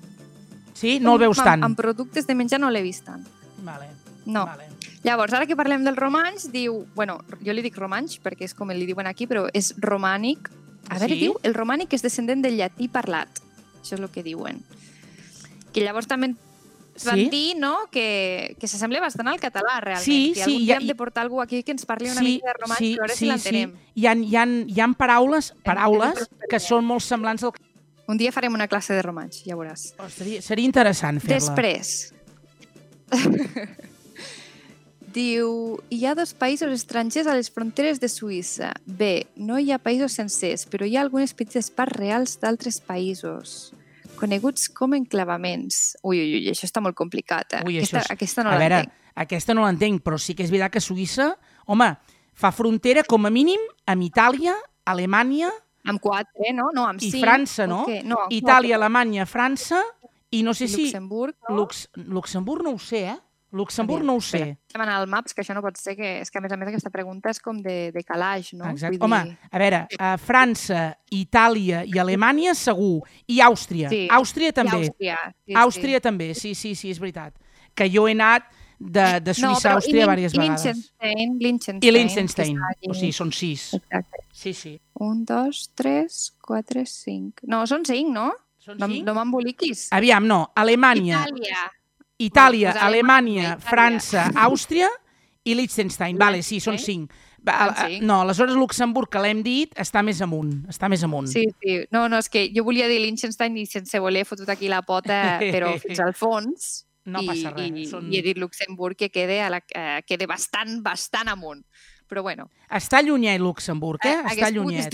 Sí? 0.78 1.00
No 1.02 1.16
el 1.16 1.24
veus 1.26 1.40
amb, 1.40 1.48
tant? 1.48 1.64
amb 1.66 1.78
productes 1.80 2.28
de 2.30 2.36
menjar 2.38 2.60
no 2.62 2.70
l'he 2.70 2.84
vist 2.86 3.08
tant. 3.08 3.24
Vale. 3.66 3.88
No. 4.30 4.44
Vale. 4.46 4.68
Llavors, 5.02 5.34
ara 5.34 5.48
que 5.50 5.56
parlem 5.58 5.86
del 5.88 5.96
romanç, 5.98 6.50
diu... 6.54 6.84
Bueno, 6.94 7.18
jo 7.42 7.56
li 7.56 7.64
dic 7.66 7.80
romanç 7.80 8.20
perquè 8.22 8.46
és 8.46 8.54
com 8.54 8.70
li 8.70 8.86
diuen 8.86 9.08
aquí, 9.10 9.26
però 9.26 9.48
és 9.58 9.72
romànic. 9.82 10.52
A 10.90 11.00
veure, 11.00 11.16
Sí? 11.16 11.22
diu, 11.26 11.40
el 11.42 11.56
romànic 11.58 11.96
és 11.98 12.06
descendent 12.06 12.44
del 12.46 12.60
llatí 12.60 12.92
parlat. 12.94 13.42
Això 13.82 13.96
és 13.98 14.04
el 14.04 14.10
que 14.14 14.22
diuen. 14.24 14.62
Que 15.74 15.82
llavors 15.82 16.08
també 16.08 16.36
van 17.06 17.16
Sí? 17.20 17.30
dir, 17.30 17.56
no?, 17.60 17.74
que, 17.92 18.56
que 18.60 18.68
s'assembla 18.68 19.00
bastant 19.04 19.28
al 19.28 19.40
català, 19.40 19.80
realment. 19.84 20.04
Sí, 20.06 20.34
sí, 20.36 20.42
algun 20.42 20.62
hi 20.62 20.66
dia 20.66 20.76
ha- 20.76 20.80
hem 20.82 20.88
de 20.88 20.96
portar 20.96 21.24
algú 21.26 21.42
aquí 21.42 21.64
que 21.64 21.72
ens 21.76 21.86
parli 21.86 22.10
una 22.10 22.22
sí, 22.22 22.34
mica 22.38 22.48
de 22.48 22.58
romanç, 22.62 22.80
sí, 22.80 22.94
a 22.94 23.02
veure 23.04 23.14
sí, 23.14 23.20
si 23.20 23.26
l'entenem. 23.32 23.72
Sí. 23.76 23.92
Hi, 24.02 24.06
ha, 24.08 24.16
hi, 24.16 24.36
ha, 24.36 24.46
hi 24.76 24.82
ha 24.82 24.88
paraules, 24.98 25.54
paraules 25.64 26.30
que 26.50 26.60
són 26.60 26.86
molt 26.86 27.04
semblants 27.06 27.44
al... 27.44 27.54
Un 28.08 28.16
dia 28.18 28.32
farem 28.32 28.54
una 28.56 28.70
classe 28.72 28.94
de 28.96 29.02
romanç, 29.04 29.42
ja 29.44 29.56
veuràs. 29.60 29.90
Oh, 30.00 30.08
seria, 30.10 30.42
seria 30.42 30.64
interessant 30.66 31.20
fer-la. 31.20 31.36
Després, 31.52 32.14
diu, 35.18 35.80
hi 35.90 36.06
ha 36.06 36.14
dos 36.16 36.34
països 36.38 36.72
estrangers 36.76 37.28
a 37.28 37.36
les 37.36 37.50
fronteres 37.52 38.00
de 38.00 38.10
Suïssa. 38.12 38.74
Bé, 38.86 39.28
no 39.36 39.58
hi 39.60 39.72
ha 39.72 39.80
països 39.80 40.14
sencers, 40.20 40.66
però 40.70 40.86
hi 40.88 40.96
ha 40.98 41.02
algunes 41.06 41.34
petites 41.34 41.70
parts 41.72 41.96
reals 41.98 42.38
d'altres 42.42 42.80
països 42.84 43.72
coneguts 44.20 44.68
com 44.76 44.96
enclavaments. 44.98 45.98
Ui, 46.04 46.20
ui, 46.20 46.34
ui, 46.40 46.50
això 46.52 46.68
està 46.68 46.84
molt 46.84 46.98
complicat. 46.98 47.60
Eh? 47.60 47.64
Ui, 47.68 47.78
aquesta, 47.80 48.04
és... 48.04 48.12
aquesta 48.18 48.46
no 48.46 48.56
l'entenc. 48.56 48.98
aquesta 49.24 49.56
no 49.58 49.66
l'entenc, 49.66 50.04
però 50.06 50.20
sí 50.22 50.36
que 50.38 50.46
és 50.46 50.54
veritat 50.54 50.76
que 50.78 50.84
Suïssa, 50.84 51.32
home, 51.70 51.92
fa 52.38 52.52
frontera 52.54 53.06
com 53.08 53.30
a 53.30 53.34
mínim 53.34 53.64
amb 53.90 54.10
Itàlia, 54.10 54.58
Alemanya 54.88 55.54
Amb 55.88 56.02
quatre, 56.04 56.52
no? 56.52 56.68
No, 56.76 56.84
amb 56.90 57.00
i 57.00 57.12
cinc. 57.14 57.24
França, 57.24 57.68
no? 57.70 57.86
o 57.86 57.88
què? 57.88 58.02
no 58.04 58.26
Itàlia, 58.28 58.76
quatre. 58.76 58.76
Alemanya, 58.76 59.28
França 59.30 59.80
i 60.36 60.42
no 60.44 60.54
sé 60.58 60.68
si... 60.68 60.90
Luxemburg, 60.90 61.38
no? 61.48 61.56
Lux... 61.62 61.86
Luxemburg 61.96 62.66
no 62.66 62.76
ho 62.76 62.82
sé, 62.82 63.06
eh? 63.14 63.18
Luxemburg 63.52 64.04
no 64.04 64.16
ho 64.18 64.22
sé. 64.22 64.42
Estem 64.68 64.82
anant 64.84 64.98
al 65.02 65.08
Maps, 65.08 65.34
que 65.34 65.42
això 65.42 65.54
no 65.56 65.62
pot 65.64 65.78
ser, 65.80 65.96
que 65.96 66.20
és 66.22 66.30
que 66.30 66.38
a 66.40 66.42
més 66.44 66.52
a 66.52 66.58
més 66.60 66.68
aquesta 66.68 66.90
pregunta 66.92 67.30
és 67.32 67.40
com 67.40 67.62
de, 67.64 67.92
de 67.96 68.04
calaix, 68.04 68.52
no? 68.54 68.66
Exacte. 68.70 68.98
Vull 68.98 69.08
Home, 69.08 69.22
dir- 69.24 69.38
a 69.52 69.62
veure, 69.64 69.80
a 70.00 70.12
França, 70.20 70.82
Itàlia 71.16 71.86
i 71.88 71.98
Alemanya 72.00 72.54
segur. 72.56 73.02
I 73.28 73.40
Àustria. 73.46 73.90
Sí. 73.90 74.08
Àustria 74.12 74.50
I 74.52 74.58
també. 74.60 74.82
Àustria. 74.90 75.18
Sí, 75.46 75.54
Àustria 75.64 76.00
també, 76.04 76.34
sí, 76.36 76.54
sí, 76.56 76.76
sí, 76.76 76.92
és 76.92 77.00
veritat. 77.00 77.34
Que 77.74 77.88
jo 77.94 78.08
he 78.08 78.16
anat 78.18 78.50
de, 78.80 79.20
de 79.22 79.34
Suïssa 79.34 79.72
a 79.72 79.72
però 79.72 79.78
Àustria 79.80 79.96
i 79.96 80.04
diverses 80.04 80.34
vegades. 80.38 80.66
Liechtenstein, 80.66 81.38
Liechtenstein. 81.40 81.80
I 81.88 81.92
Liechtenstein. 81.96 82.60
O 82.90 82.94
sigui, 82.94 83.14
són 83.16 83.32
sis. 83.32 83.70
Exacte. 83.80 84.26
Sí, 84.34 84.54
sí. 84.54 84.76
Un, 85.00 85.24
dos, 85.26 85.72
tres, 85.74 86.34
quatre, 86.44 86.84
cinc. 86.86 87.42
No, 87.48 87.64
són 87.66 87.86
cinc, 87.88 88.12
no? 88.14 88.28
Són 88.60 88.78
No, 88.78 88.88
cinc? 88.92 89.06
no 89.08 89.14
m'emboliquis. 89.16 89.88
Aviam, 89.96 90.26
no. 90.28 90.52
Alemanya, 90.54 91.24
Itàlia. 91.24 91.64
Itàlia, 92.18 92.72
Pues 92.74 92.84
Alemanya, 92.84 92.88
Alemanya, 92.88 93.58
Itàlia. 93.58 93.70
França, 93.70 94.28
Àustria 94.36 94.90
i 95.44 95.54
Liechtenstein. 95.56 96.18
Vale, 96.18 96.42
sí, 96.44 96.60
són 96.60 96.78
cinc. 96.80 97.12
Va, 97.48 97.54
Són 97.54 97.68
a- 97.70 97.72
a- 97.84 97.88
cinc. 97.88 98.04
No, 98.04 98.22
aleshores 98.22 98.56
Luxemburg, 98.56 99.10
que 99.10 99.20
l'hem 99.20 99.44
dit, 99.44 99.74
està 99.78 100.02
més 100.04 100.20
amunt. 100.22 100.66
Està 100.68 100.90
més 100.90 101.04
amunt. 101.04 101.28
Sí, 101.28 101.46
sí. 101.62 101.78
No, 101.92 102.10
no, 102.10 102.18
és 102.18 102.28
que 102.30 102.50
jo 102.54 102.64
volia 102.66 102.88
dir 102.88 103.00
Liechtenstein 103.00 103.56
i 103.58 103.66
sense 103.66 104.00
voler 104.00 104.22
he 104.22 104.26
fotut 104.26 104.50
aquí 104.50 104.68
la 104.68 104.82
pota, 104.82 105.40
però 105.54 105.78
fins 105.80 106.00
al 106.00 106.14
fons. 106.14 106.84
No 107.06 107.22
I, 107.22 107.28
passa 107.28 107.52
res. 107.56 107.72
I, 107.72 107.86
Són... 107.86 108.12
i 108.12 108.18
he 108.18 108.22
dit 108.22 108.38
Luxemburg 108.38 108.98
que 108.98 109.10
quede, 109.10 109.40
a 109.42 109.50
la, 109.50 109.62
eh, 109.74 110.02
quede 110.06 110.26
bastant, 110.28 110.82
bastant 110.84 111.30
amunt. 111.30 111.64
Però 112.10 112.22
bueno, 112.24 112.50
Està 112.70 113.02
llunyet 113.02 113.40
Luxemburg, 113.40 114.00
eh? 114.04 114.10
eh, 114.26 114.34
Està 114.34 114.50
llunyet. 114.52 114.94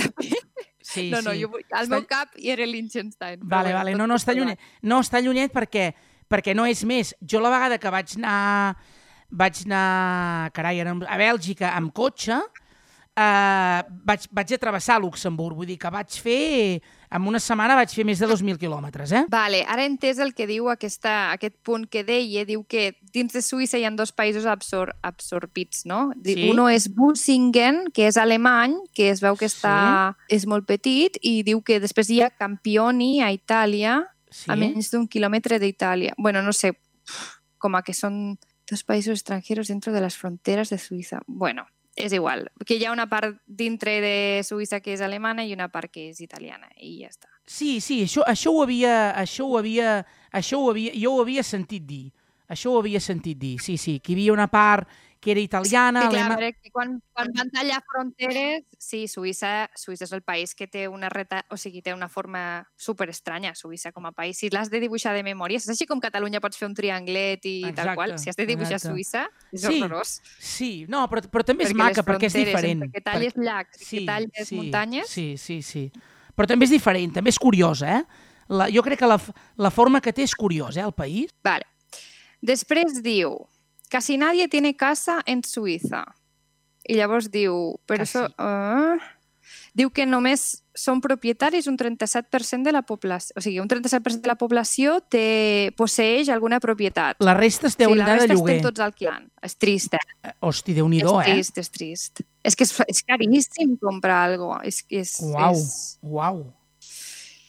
Sí, 0.81 1.09
no, 1.09 1.21
no, 1.21 1.31
sí. 1.31 1.41
jo, 1.41 1.49
al 1.71 1.85
Està- 1.85 1.89
meu 1.89 2.05
cap 2.05 2.29
hi 2.37 2.49
era 2.51 2.65
Liechtenstein. 2.67 3.39
Vale, 3.41 3.71
vale. 3.73 3.95
No, 3.95 4.05
no, 4.05 4.15
està 4.15 4.33
llunyet. 4.35 4.59
No, 4.83 4.99
està 4.99 5.21
llunyet 5.23 5.51
perquè, 5.53 5.93
perquè 6.33 6.57
no 6.57 6.65
és 6.65 6.81
més. 6.89 7.13
Jo 7.21 7.43
la 7.43 7.53
vegada 7.53 7.77
que 7.77 7.93
vaig 7.93 8.17
anar, 8.17 8.73
vaig 9.29 9.63
anar, 9.67 10.49
carai, 10.57 10.81
a 10.81 11.21
Bèlgica 11.21 11.75
amb 11.77 11.93
cotxe, 11.93 12.41
eh, 13.13 13.79
vaig, 14.05 14.27
vaig 14.31 14.53
a 14.53 14.59
travessar 14.61 14.99
Luxemburg. 15.01 15.57
Vull 15.57 15.69
dir 15.69 15.77
que 15.77 15.91
vaig 15.93 16.17
fer, 16.23 16.81
en 17.13 17.27
una 17.29 17.41
setmana 17.43 17.77
vaig 17.77 17.93
fer 17.93 18.05
més 18.07 18.21
de 18.21 18.29
2.000 18.29 18.57
quilòmetres, 18.61 19.13
eh? 19.13 19.23
Vale, 19.31 19.61
ara 19.69 19.83
he 19.83 19.89
entès 19.91 20.21
el 20.23 20.33
que 20.33 20.47
diu 20.49 20.69
aquesta, 20.73 21.33
aquest 21.35 21.55
punt 21.65 21.85
que 21.91 22.03
deia, 22.07 22.45
diu 22.49 22.63
que 22.65 22.95
dins 23.13 23.33
de 23.35 23.43
Suïssa 23.45 23.77
hi 23.77 23.85
ha 23.85 23.93
dos 23.93 24.13
països 24.15 24.47
absor 24.49 24.95
absorbits, 25.05 25.85
no? 25.89 26.07
Sí. 26.25 26.49
Uno 26.49 26.69
és 26.73 26.89
Busingen, 26.89 27.85
que 27.93 28.07
és 28.09 28.17
alemany, 28.17 28.79
que 28.97 29.11
es 29.13 29.21
veu 29.21 29.37
que 29.37 29.49
està, 29.51 30.15
és 30.29 30.47
molt 30.49 30.65
petit, 30.69 31.21
i 31.21 31.41
diu 31.45 31.61
que 31.61 31.79
després 31.83 32.09
hi 32.09 32.23
ha 32.23 32.33
Campioni, 32.33 33.19
a 33.21 33.29
Itàlia, 33.35 34.01
Sí. 34.33 34.49
a 34.49 34.57
menys 34.57 34.89
d'un 34.91 35.05
quilòmetre 35.07 35.59
d'Itàlia. 35.61 36.15
Bueno, 36.17 36.41
no 36.41 36.53
sé, 36.57 36.73
com 37.61 37.77
a 37.77 37.83
que 37.85 37.93
són 37.93 38.35
dos 38.69 38.83
països 38.83 39.19
extranjeros 39.19 39.69
dentro 39.69 39.93
de 39.93 40.01
les 40.01 40.17
fronteres 40.17 40.73
de 40.73 40.79
Suïssa. 40.81 41.21
Bueno, 41.27 41.67
és 41.95 42.13
igual, 42.17 42.47
que 42.65 42.79
hi 42.79 42.87
ha 42.87 42.91
una 42.95 43.05
part 43.09 43.37
dintre 43.45 43.99
de 44.01 44.41
Suïssa 44.43 44.81
que 44.81 44.95
és 44.95 45.03
alemana 45.05 45.45
i 45.45 45.53
una 45.53 45.69
part 45.69 45.91
que 45.93 46.09
és 46.09 46.23
italiana, 46.25 46.71
i 46.81 47.03
ja 47.03 47.11
està. 47.11 47.29
Sí, 47.45 47.77
sí, 47.83 48.01
això, 48.07 48.25
això 48.25 48.55
ho 48.55 48.63
havia, 48.63 49.13
això 49.19 49.45
ho 49.45 49.59
havia, 49.59 49.99
això 50.33 50.63
ho 50.63 50.71
havia, 50.71 50.95
jo 50.97 51.13
ho 51.13 51.21
havia 51.21 51.43
sentit 51.45 51.85
dir. 51.85 52.07
Això 52.49 52.73
ho 52.73 52.81
havia 52.81 52.99
sentit 52.99 53.37
dir, 53.39 53.55
sí, 53.61 53.77
sí, 53.77 53.99
que 53.99 54.11
hi 54.11 54.17
havia 54.17 54.33
una 54.33 54.49
part 54.51 54.89
que 55.23 55.31
era 55.31 55.39
italiana, 55.39 56.01
Sí, 56.03 56.09
clar, 56.09 56.29
veure, 56.33 56.49
que 56.59 56.69
quan, 56.71 56.97
quan 57.15 57.29
van 57.31 57.49
tallar 57.53 57.79
fronteres, 57.87 58.65
sí, 58.77 59.05
Suïssa, 59.07 59.69
Suïssa 59.79 60.03
és 60.03 60.11
el 60.11 60.21
país 60.21 60.51
que 60.53 60.67
té 60.67 60.89
una 60.91 61.07
reta, 61.09 61.45
o 61.49 61.55
sigui, 61.57 61.81
té 61.81 61.93
una 61.95 62.09
forma 62.11 62.65
super 62.75 63.07
estranya, 63.09 63.53
Suïssa 63.55 63.93
com 63.95 64.05
a 64.09 64.11
país. 64.11 64.41
Si 64.41 64.51
l'has 64.51 64.69
de 64.73 64.81
dibuixar 64.83 65.13
de 65.15 65.23
memòria, 65.23 65.61
és 65.61 65.69
així 65.71 65.87
com 65.87 66.01
Catalunya 66.03 66.41
pots 66.43 66.59
fer 66.59 66.67
un 66.67 66.75
trianglet 66.75 67.47
i 67.47 67.55
Exacte, 67.61 67.79
tal 67.79 67.93
qual. 67.95 68.17
Si 68.19 68.33
has 68.33 68.39
de 68.39 68.47
dibuixar 68.49 68.81
exacte. 68.81 68.91
Suïssa, 68.91 69.23
és 69.53 69.63
Sí, 69.63 69.79
horrorós. 69.79 70.13
Sí, 70.43 70.71
no, 70.91 71.05
però, 71.07 71.23
però 71.31 71.47
també 71.47 71.69
és 71.69 71.71
perquè 71.71 71.83
maca 71.85 72.01
les 72.01 72.09
perquè 72.09 72.27
és 72.27 72.37
diferent. 72.41 72.85
Que 72.91 73.05
talles 73.07 73.39
llacs 73.39 73.87
i 73.87 73.89
que 73.95 74.05
talles 74.11 74.51
sí, 74.51 74.59
muntanyes. 74.59 75.07
Sí, 75.07 75.27
sí, 75.39 75.61
sí. 75.63 75.87
Però 76.35 76.49
també 76.49 76.67
és 76.67 76.75
diferent, 76.75 77.15
també 77.15 77.31
és 77.31 77.39
curiosa, 77.39 78.01
eh? 78.01 78.29
La, 78.51 78.67
jo 78.67 78.83
crec 78.83 78.99
que 78.99 79.07
la, 79.07 79.21
la 79.55 79.71
forma 79.71 80.01
que 80.03 80.11
té 80.11 80.27
és 80.27 80.35
curiosa, 80.35 80.81
eh, 80.81 80.85
el 80.85 80.91
país. 80.91 81.31
Vale. 81.45 81.69
Després 82.43 82.99
diu, 82.99 83.37
casi 83.93 84.17
nadie 84.17 84.47
tiene 84.49 84.73
casa 84.75 85.21
en 85.29 85.43
Suïssa. 85.45 86.07
I 86.89 86.97
llavors 86.97 87.29
diu, 87.29 87.77
però 87.85 88.01
Casi. 88.01 88.17
això... 88.17 88.31
Uh, 88.41 88.97
diu 89.77 89.91
que 89.93 90.07
només 90.09 90.63
són 90.73 91.01
propietaris 91.01 91.67
un 91.69 91.77
37% 91.77 92.65
de 92.65 92.73
la 92.73 92.81
població. 92.87 93.37
O 93.37 93.43
sigui, 93.45 93.59
un 93.61 93.69
37% 93.69 94.25
de 94.25 94.31
la 94.31 94.37
població 94.39 94.97
té, 95.13 95.71
posseix 95.77 96.31
alguna 96.33 96.57
propietat. 96.63 97.21
La 97.21 97.35
resta 97.37 97.69
es 97.69 97.77
deu 97.77 97.93
sí, 97.93 97.99
la 97.99 98.07
anar 98.07 98.17
de 98.17 98.25
resta 98.25 98.39
lloguer. 98.39 98.57
estem 98.57 98.67
tots 98.71 98.83
alquilant. 98.85 99.29
És 99.45 99.57
trist, 99.61 99.93
eh? 99.93 100.01
Eh, 100.25 100.33
Hosti, 100.41 100.73
déu 100.73 100.89
nhi 100.89 101.03
és 101.03 101.13
eh? 101.13 101.29
trist, 101.29 101.61
és 101.61 101.71
trist. 101.77 102.25
És 102.41 102.57
que 102.57 102.65
és, 102.65 102.73
és 102.89 103.05
caríssim 103.05 103.77
comprar 103.81 104.23
alguna 104.31 104.63
cosa. 104.63 104.73
És, 104.73 104.81
és, 104.89 105.15
Uau, 105.29 105.53
és, 105.53 105.71
uau. 106.01 106.43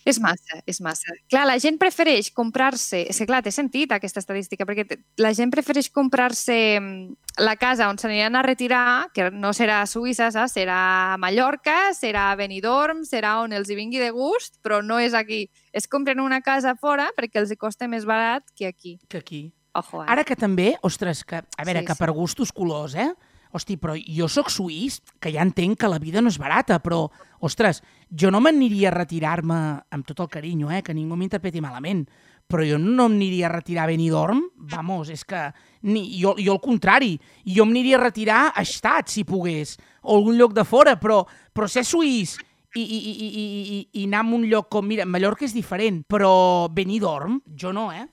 És 0.05 0.21
massa, 0.21 0.61
és 0.69 0.81
massa. 0.85 1.15
Clar, 1.33 1.47
la 1.49 1.57
gent 1.63 1.79
prefereix 1.81 2.31
comprar-se... 2.37 3.01
És 3.09 3.19
que, 3.21 3.27
clar, 3.29 3.41
té 3.45 3.53
sentit 3.55 3.93
aquesta 3.95 4.21
estadística, 4.21 4.67
perquè 4.69 4.99
la 5.23 5.33
gent 5.37 5.53
prefereix 5.55 5.89
comprar-se 5.95 6.57
mm, 6.79 7.17
la 7.45 7.57
casa 7.61 7.89
on 7.89 7.99
s'aniran 8.01 8.37
a 8.37 8.45
retirar, 8.45 9.09
que 9.17 9.31
no 9.33 9.55
serà 9.57 9.81
a 9.83 9.89
Suïssa, 9.89 10.31
saps? 10.35 10.55
serà 10.59 10.79
a 11.15 11.19
Mallorca, 11.21 11.95
serà 11.97 12.29
a 12.31 12.39
Benidorm, 12.39 13.03
serà 13.09 13.39
on 13.43 13.57
els 13.57 13.73
hi 13.73 13.79
vingui 13.81 14.03
de 14.03 14.13
gust, 14.15 14.61
però 14.63 14.83
no 14.85 15.01
és 15.01 15.17
aquí. 15.17 15.47
Es 15.73 15.89
compren 15.91 16.21
una 16.21 16.43
casa 16.45 16.77
fora 16.77 17.09
perquè 17.17 17.41
els 17.43 17.51
hi 17.51 17.59
costa 17.61 17.89
més 17.89 18.05
barat 18.05 18.45
que 18.55 18.69
aquí. 18.69 18.99
Que 19.09 19.25
aquí. 19.25 19.45
Ojo, 19.75 20.05
eh? 20.05 20.07
Ara 20.07 20.23
que 20.23 20.37
també, 20.39 20.77
ostres, 20.87 21.25
que, 21.27 21.41
a 21.43 21.65
veure, 21.67 21.81
Sí, 21.81 21.87
que 21.89 21.97
sí. 21.97 21.99
per 21.99 22.13
gustos 22.15 22.53
colors, 22.53 22.95
eh? 22.95 23.11
Hosti, 23.55 23.79
però 23.79 23.95
jo 23.95 24.27
sóc 24.29 24.51
suís, 24.51 25.01
que 25.23 25.31
ja 25.31 25.45
entenc 25.47 25.79
que 25.81 25.91
la 25.91 26.01
vida 26.03 26.23
no 26.23 26.33
és 26.33 26.41
barata, 26.43 26.81
però, 26.83 27.05
ostres, 27.47 27.81
jo 28.11 28.33
no 28.35 28.41
m'aniria 28.43 28.91
a 28.91 28.97
retirar-me 28.97 29.59
amb 29.95 30.07
tot 30.07 30.25
el 30.25 30.31
carinyo, 30.33 30.73
eh? 30.75 30.83
Que 30.83 30.95
ningú 30.97 31.17
m'interpreti 31.17 31.63
malament. 31.63 32.07
però 32.47 32.65
jo 32.67 32.79
no 32.79 33.07
em 33.09 33.15
aniria 33.17 33.47
a 33.49 33.53
retirar 33.55 33.85
a 33.85 33.87
Benidorm, 33.89 34.43
vamos, 34.69 35.09
és 35.09 35.25
que 35.25 35.47
ni, 35.89 36.03
jo, 36.21 36.35
jo 36.39 36.53
al 36.53 36.61
contrari, 36.61 37.15
jo 37.45 37.65
em 37.65 37.71
aniria 37.73 37.97
a 37.97 38.03
retirar 38.03 38.41
a 38.53 38.63
Estat, 38.63 39.09
si 39.09 39.25
pogués, 39.25 39.79
o 40.03 40.19
algun 40.19 40.37
lloc 40.37 40.53
de 40.53 40.65
fora, 40.69 40.99
però, 41.01 41.23
però 41.55 41.69
ser 41.69 41.87
suís 41.89 42.37
i, 42.75 42.83
i, 42.83 42.99
i, 42.99 43.15
i, 43.15 43.45
i, 43.79 43.79
i 44.03 44.05
anar 44.05 44.25
a 44.27 44.35
un 44.37 44.45
lloc 44.51 44.69
com... 44.69 44.87
Mira, 44.87 45.07
Mallorca 45.09 45.47
és 45.47 45.55
diferent, 45.57 46.03
però 46.05 46.69
Benidorm, 46.69 47.41
jo 47.57 47.73
no, 47.73 47.91
eh? 47.93 48.05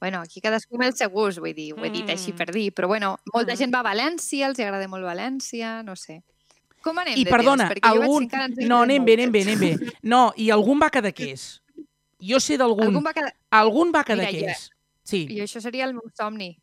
Bueno, 0.00 0.20
aquí 0.20 0.40
cadascú 0.40 0.76
amb 0.76 0.84
el 0.84 0.94
seu 0.96 1.08
gust, 1.10 1.38
vull 1.40 1.54
dir, 1.54 1.72
ho 1.74 1.84
he 1.84 1.90
dit 1.90 2.08
així 2.10 2.32
Mm. 2.32 2.36
per 2.36 2.52
dir, 2.52 2.72
però 2.74 2.86
bueno, 2.88 3.18
molta 3.32 3.54
Mm. 3.54 3.56
gent 3.56 3.74
va 3.74 3.80
a 3.80 3.94
València, 3.94 4.46
els 4.46 4.58
agrada 4.60 4.86
molt 4.88 5.04
València, 5.04 5.82
no 5.84 5.96
sé. 5.96 6.22
Com 6.82 6.98
anem 6.98 7.16
I 7.18 7.24
de 7.24 7.30
perdona, 7.30 7.68
temps? 7.68 7.80
Perquè 7.80 7.88
algun... 7.90 8.28
que 8.28 8.66
No, 8.66 8.82
anem 8.82 9.04
bé, 9.04 9.14
anem 9.14 9.32
bé, 9.32 9.42
anem 9.42 9.58
bé. 9.58 9.92
No, 10.02 10.32
i 10.36 10.50
algun 10.50 10.78
va 10.80 10.90
Cadaqués. 10.90 11.62
Jo 12.20 12.38
sé 12.40 12.56
d'algun... 12.56 12.86
Algun 12.88 13.04
va 13.04 13.12
quedar... 13.14 13.34
Algun 13.50 13.88
va 13.88 14.04
Mira, 14.06 14.26
Cadaqués. 14.26 14.70
Sí. 15.02 15.26
I 15.30 15.40
això 15.40 15.60
seria 15.60 15.84
el 15.86 15.94
meu 15.94 16.02
somni, 16.14 16.58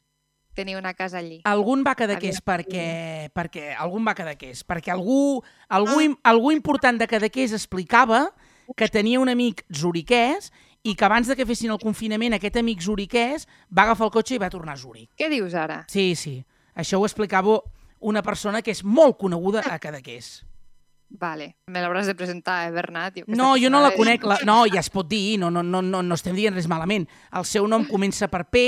tenir 0.53 0.77
una 0.77 0.93
casa 0.93 1.17
allí. 1.17 1.41
Algun 1.43 1.83
va 1.83 1.95
Cadaqués 1.95 2.39
Aviam. 2.39 2.65
perquè, 2.65 3.31
perquè... 3.33 3.75
Algun 3.77 4.05
va 4.07 4.13
Cadaqués 4.13 4.63
perquè 4.65 4.91
algú, 4.91 5.43
algú, 5.67 5.99
Ah. 6.23 6.29
algú 6.31 6.51
important 6.51 6.99
de 6.99 7.07
Cadaqués 7.07 7.51
explicava 7.51 8.33
que 8.77 8.87
tenia 8.87 9.19
un 9.19 9.27
amic 9.29 9.65
zuriquès 9.73 10.51
i 10.83 10.95
que 10.95 11.05
abans 11.05 11.27
de 11.27 11.35
que 11.39 11.45
fessin 11.47 11.71
el 11.71 11.79
confinament 11.79 12.35
aquest 12.35 12.57
amic 12.59 12.81
zuriquès 12.83 13.47
va 13.71 13.85
agafar 13.87 14.09
el 14.09 14.15
cotxe 14.15 14.35
i 14.35 14.41
va 14.41 14.49
tornar 14.51 14.75
a 14.75 14.79
Zuric. 14.81 15.09
Què 15.17 15.29
dius 15.31 15.53
ara? 15.55 15.83
Sí, 15.87 16.11
sí. 16.19 16.41
Això 16.75 16.99
ho 16.99 17.05
explicava 17.07 17.61
una 18.03 18.21
persona 18.21 18.61
que 18.61 18.73
és 18.75 18.83
molt 18.83 19.17
coneguda 19.17 19.63
a 19.63 19.79
Cadaqués. 19.79 20.41
Vale, 21.23 21.53
me 21.69 21.79
l'hauràs 21.79 22.07
de 22.09 22.15
presentar, 22.17 22.63
eh, 22.67 22.71
Bernat? 22.73 23.19
Jo, 23.21 23.25
No, 23.27 23.53
jo 23.55 23.69
no 23.69 23.79
la 23.83 23.91
conec. 23.95 24.23
La... 24.25 24.39
No, 24.43 24.63
ja 24.67 24.81
es 24.81 24.89
pot 24.89 25.07
dir, 25.07 25.37
no, 25.39 25.51
no, 25.53 25.61
no, 25.63 25.81
no, 25.81 26.01
no 26.01 26.15
estem 26.17 26.35
dient 26.35 26.55
res 26.57 26.67
malament. 26.67 27.05
El 27.31 27.45
seu 27.45 27.67
nom 27.69 27.85
comença 27.85 28.27
per 28.27 28.47
P 28.49 28.63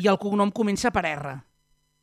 i 0.00 0.08
el 0.08 0.18
cognom 0.18 0.50
comença 0.50 0.90
per 0.90 1.04
R. 1.10 1.34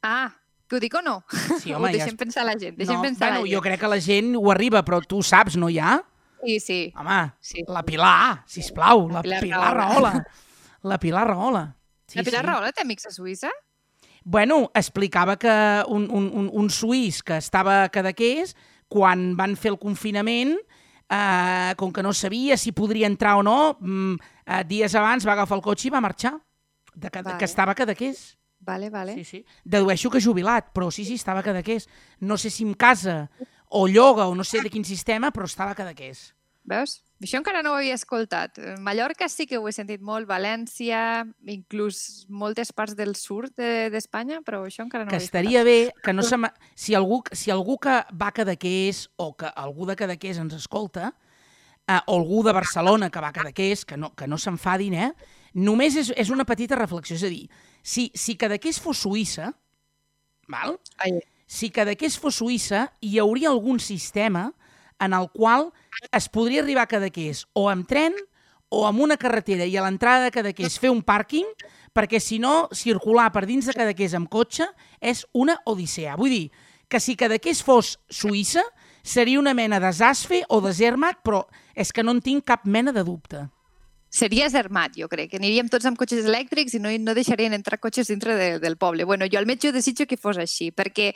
Ah, 0.06 0.30
que 0.70 0.78
ho 0.78 0.80
dic 0.80 0.94
o 0.94 1.02
no? 1.02 1.24
Sí, 1.60 1.72
Ho 1.74 1.80
home, 1.80 1.90
ja 1.90 1.98
deixem 1.98 2.14
es... 2.14 2.20
pensar 2.22 2.46
la 2.46 2.54
gent, 2.56 2.78
deixem 2.78 2.96
no, 2.96 3.02
pensar 3.02 3.32
bueno, 3.32 3.42
la 3.44 3.50
jo 3.50 3.58
gent. 3.58 3.66
crec 3.66 3.82
que 3.82 3.92
la 3.92 4.00
gent 4.00 4.36
ho 4.38 4.52
arriba, 4.54 4.86
però 4.86 5.02
tu 5.02 5.24
saps, 5.26 5.58
no 5.58 5.68
hi 5.74 5.80
ha? 5.82 5.98
Sí, 6.44 6.60
sí. 6.60 6.94
Home, 6.98 7.34
sí. 7.40 7.64
la 7.68 7.84
Pilar, 7.84 8.44
sisplau, 8.48 9.08
la, 9.10 9.16
La 9.16 9.22
Pilar 9.22 9.42
Pilar, 9.42 9.74
Rahola. 9.78 10.14
La 10.84 10.98
Pilar 11.00 11.28
Rahola. 11.28 11.64
la 12.16 12.24
Pilar 12.24 12.46
Rahola 12.46 12.72
té 12.72 12.82
amics 12.82 13.06
a 13.08 13.12
Suïssa? 13.12 13.50
Bueno, 14.24 14.72
explicava 14.74 15.38
que 15.38 15.52
un, 15.88 16.08
un, 16.12 16.30
un, 16.34 16.50
un 16.54 16.70
suís 16.70 17.22
que 17.24 17.38
estava 17.38 17.84
a 17.84 17.90
Cadaqués, 17.90 18.56
quan 18.88 19.36
van 19.38 19.56
fer 19.58 19.72
el 19.74 19.80
confinament, 19.80 20.56
eh, 21.10 21.74
com 21.78 21.92
que 21.94 22.04
no 22.04 22.14
sabia 22.14 22.58
si 22.58 22.72
podria 22.72 23.08
entrar 23.08 23.36
o 23.40 23.44
no, 23.44 23.78
mm, 23.80 24.16
eh, 24.46 24.64
dies 24.68 24.96
abans 24.96 25.26
va 25.28 25.34
agafar 25.34 25.58
el 25.58 25.64
cotxe 25.66 25.88
i 25.88 25.92
va 25.94 26.02
marxar, 26.02 26.36
de, 26.96 27.10
Cada- 27.10 27.32
Vale. 27.32 27.40
que 27.40 27.46
estava 27.46 27.72
a 27.72 27.76
Cadaqués. 27.76 28.38
Vale, 28.60 28.90
vale. 28.90 29.14
Sí, 29.16 29.24
sí. 29.24 29.46
Dedueixo 29.64 30.10
que 30.12 30.20
jubilat, 30.22 30.74
però 30.76 30.92
sí, 30.92 31.06
sí, 31.06 31.16
estava 31.16 31.40
a 31.40 31.44
Cadaqués. 31.44 31.88
No 32.20 32.38
sé 32.38 32.50
si 32.50 32.64
en 32.68 32.74
casa 32.74 33.30
o 33.70 33.88
lloga 33.88 34.28
o 34.28 34.36
no 34.36 34.44
sé 34.44 34.62
de 34.62 34.70
quin 34.74 34.84
sistema, 34.86 35.32
però 35.32 35.46
estava 35.46 35.72
a 35.72 35.78
Cadaqués. 35.78 36.34
Veus? 36.70 37.00
Això 37.24 37.40
encara 37.40 37.62
no 37.64 37.72
ho 37.72 37.78
havia 37.80 37.96
escoltat. 37.98 38.60
Mallorca 38.84 39.28
sí 39.30 39.46
que 39.48 39.58
ho 39.58 39.68
he 39.68 39.72
sentit 39.74 40.02
molt, 40.06 40.28
València, 40.30 41.26
inclús 41.50 42.26
moltes 42.30 42.72
parts 42.76 42.96
del 42.96 43.16
sud 43.16 43.50
de- 43.58 43.90
d'Espanya, 43.90 44.42
però 44.46 44.62
això 44.68 44.84
encara 44.86 45.06
no 45.06 45.10
que 45.10 45.18
ho 45.18 45.20
he 45.20 45.24
estaria 45.24 45.64
bé 45.64 45.94
que 46.04 46.14
no 46.14 46.22
se 46.24 46.38
si, 46.76 46.94
algú, 46.96 47.24
si 47.32 47.52
algú 47.52 47.78
que 47.80 47.96
va 48.14 48.28
a 48.30 48.32
Cadaqués 48.32 49.10
o 49.18 49.36
que 49.36 49.50
algú 49.56 49.86
de 49.88 49.96
Cadaqués 49.96 50.38
ens 50.38 50.54
escolta, 50.54 51.14
eh, 51.88 52.00
o 52.06 52.16
algú 52.20 52.44
de 52.44 52.54
Barcelona 52.54 53.10
que 53.10 53.20
va 53.20 53.30
a 53.30 53.34
Cadaqués, 53.34 53.84
que 53.86 53.98
no, 53.98 54.14
que 54.16 54.28
no 54.28 54.38
s'enfadin, 54.38 54.94
eh? 54.94 55.14
només 55.54 55.96
és, 55.96 56.14
és 56.16 56.30
una 56.30 56.46
petita 56.46 56.76
reflexió. 56.76 57.16
És 57.16 57.24
a 57.24 57.30
dir, 57.34 57.50
si, 57.82 58.12
si 58.14 58.36
Cadaqués 58.38 58.80
fos 58.80 59.02
Suïssa, 59.02 59.52
val? 60.48 60.78
Ai, 60.98 61.20
si 61.50 61.72
Cadaqués 61.74 62.14
fos 62.22 62.38
Suïssa, 62.38 62.92
hi 63.02 63.18
hauria 63.18 63.50
algun 63.50 63.80
sistema 63.82 64.52
en 65.02 65.16
el 65.18 65.26
qual 65.34 65.72
es 66.14 66.30
podria 66.30 66.62
arribar 66.62 66.86
a 66.86 66.92
Cadaqués 66.92 67.48
o 67.58 67.66
amb 67.72 67.88
tren 67.90 68.14
o 68.70 68.84
amb 68.86 69.02
una 69.02 69.18
carretera 69.18 69.66
i 69.66 69.74
a 69.74 69.84
l'entrada 69.88 70.28
de 70.28 70.36
Cadaqués 70.36 70.78
fer 70.78 70.92
un 70.94 71.02
pàrquing, 71.02 71.48
perquè 71.98 72.22
si 72.22 72.38
no, 72.38 72.70
circular 72.70 73.32
per 73.34 73.48
dins 73.50 73.66
de 73.66 73.74
Cadaqués 73.74 74.14
amb 74.14 74.30
cotxe 74.30 74.70
és 75.02 75.26
una 75.34 75.58
odissea. 75.66 76.14
Vull 76.22 76.36
dir 76.36 76.46
que 76.86 77.02
si 77.02 77.18
Cadaqués 77.18 77.64
fos 77.66 77.96
Suïssa, 78.14 78.62
seria 79.02 79.42
una 79.42 79.56
mena 79.58 79.80
de 79.82 79.90
Zasfe 79.90 80.44
o 80.54 80.62
de 80.62 80.74
Zermatt, 80.78 81.24
però 81.26 81.48
és 81.74 81.90
que 81.90 82.06
no 82.06 82.14
en 82.14 82.22
tinc 82.22 82.46
cap 82.46 82.70
mena 82.70 82.94
de 82.94 83.02
dubte. 83.02 83.48
Seria 84.10 84.50
Zermatt, 84.50 84.98
jo 84.98 85.08
crec. 85.08 85.30
que 85.32 85.38
Aniríem 85.38 85.70
tots 85.70 85.86
amb 85.86 85.98
cotxes 85.98 86.26
elèctrics 86.26 86.74
i 86.76 86.82
no, 86.82 86.92
no 87.00 87.14
deixarien 87.14 87.54
entrar 87.54 87.80
cotxes 87.80 88.10
dintre 88.10 88.36
de, 88.36 88.50
del 88.60 88.78
poble. 88.78 89.06
Bueno, 89.06 89.28
jo 89.30 89.40
almenys 89.40 89.68
jo 89.68 89.72
desitjo 89.72 90.08
que 90.10 90.18
fos 90.18 90.38
així, 90.38 90.72
perquè 90.72 91.14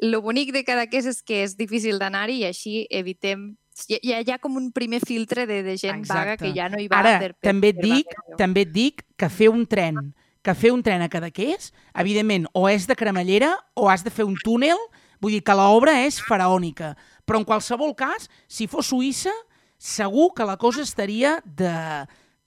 lo 0.00 0.22
bonic 0.22 0.52
de 0.54 0.64
Cadaqués 0.64 1.06
és 1.10 1.20
que 1.22 1.42
és 1.44 1.56
difícil 1.58 1.98
d'anar-hi 1.98 2.40
i 2.42 2.46
així 2.48 2.86
evitem... 2.90 3.56
Hi, 3.88 3.96
hi, 4.02 4.12
ha, 4.12 4.20
hi 4.20 4.32
ha 4.34 4.38
com 4.38 4.56
un 4.60 4.72
primer 4.76 5.00
filtre 5.00 5.46
de, 5.48 5.62
de 5.64 5.76
gent 5.80 6.02
Exacte. 6.02 6.18
vaga 6.18 6.36
que 6.36 6.50
ja 6.52 6.68
no 6.68 6.80
hi 6.80 6.88
va 6.90 6.98
Ara, 7.00 7.18
per, 7.20 7.30
per, 7.32 7.48
també 7.48 7.70
et 7.72 7.78
per 7.78 7.86
dic, 7.86 8.10
vacació. 8.10 8.36
també 8.36 8.64
et 8.66 8.72
dic 8.74 9.04
que 9.16 9.28
fer 9.32 9.48
un 9.48 9.62
tren 9.70 10.10
que 10.42 10.54
fer 10.56 10.72
un 10.72 10.82
tren 10.82 11.02
a 11.04 11.08
Cadaqués, 11.12 11.70
evidentment, 12.00 12.46
o 12.56 12.66
és 12.70 12.86
de 12.88 12.96
cremallera 12.96 13.52
o 13.76 13.90
has 13.92 14.04
de 14.04 14.12
fer 14.12 14.24
un 14.24 14.38
túnel, 14.40 14.78
vull 15.20 15.36
dir 15.36 15.42
que 15.44 15.56
l'obra 15.56 15.98
és 16.06 16.20
faraònica. 16.24 16.94
Però 17.28 17.40
en 17.40 17.44
qualsevol 17.44 17.92
cas, 17.96 18.30
si 18.48 18.64
fos 18.70 18.88
Suïssa, 18.88 19.34
segur 19.76 20.30
que 20.36 20.48
la 20.48 20.56
cosa 20.56 20.82
estaria 20.82 21.38
de... 21.44 21.74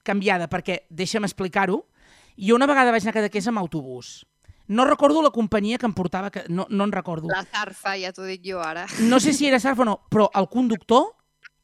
canviada, 0.03 0.49
perquè, 0.51 0.83
deixa'm 0.89 1.25
explicar-ho, 1.27 1.83
jo 2.37 2.55
una 2.55 2.67
vegada 2.67 2.91
vaig 2.91 3.03
anar 3.03 3.13
a 3.15 3.19
Cadaqués 3.21 3.47
amb 3.47 3.61
autobús. 3.61 4.23
No 4.67 4.85
recordo 4.85 5.21
la 5.21 5.31
companyia 5.31 5.77
que 5.77 5.85
em 5.85 5.93
portava, 5.93 6.31
que 6.31 6.45
no, 6.47 6.65
no 6.69 6.85
en 6.87 6.91
recordo. 6.91 7.27
La 7.27 7.43
zarfa, 7.43 7.97
ja 7.99 8.13
t'ho 8.15 8.23
dic 8.23 8.45
jo 8.47 8.61
ara. 8.63 8.85
No 9.09 9.19
sé 9.19 9.33
si 9.33 9.47
era 9.47 9.59
Sarf 9.63 9.83
o 9.83 9.87
no, 9.87 9.97
però 10.09 10.29
el 10.39 10.47
conductor, 10.49 11.11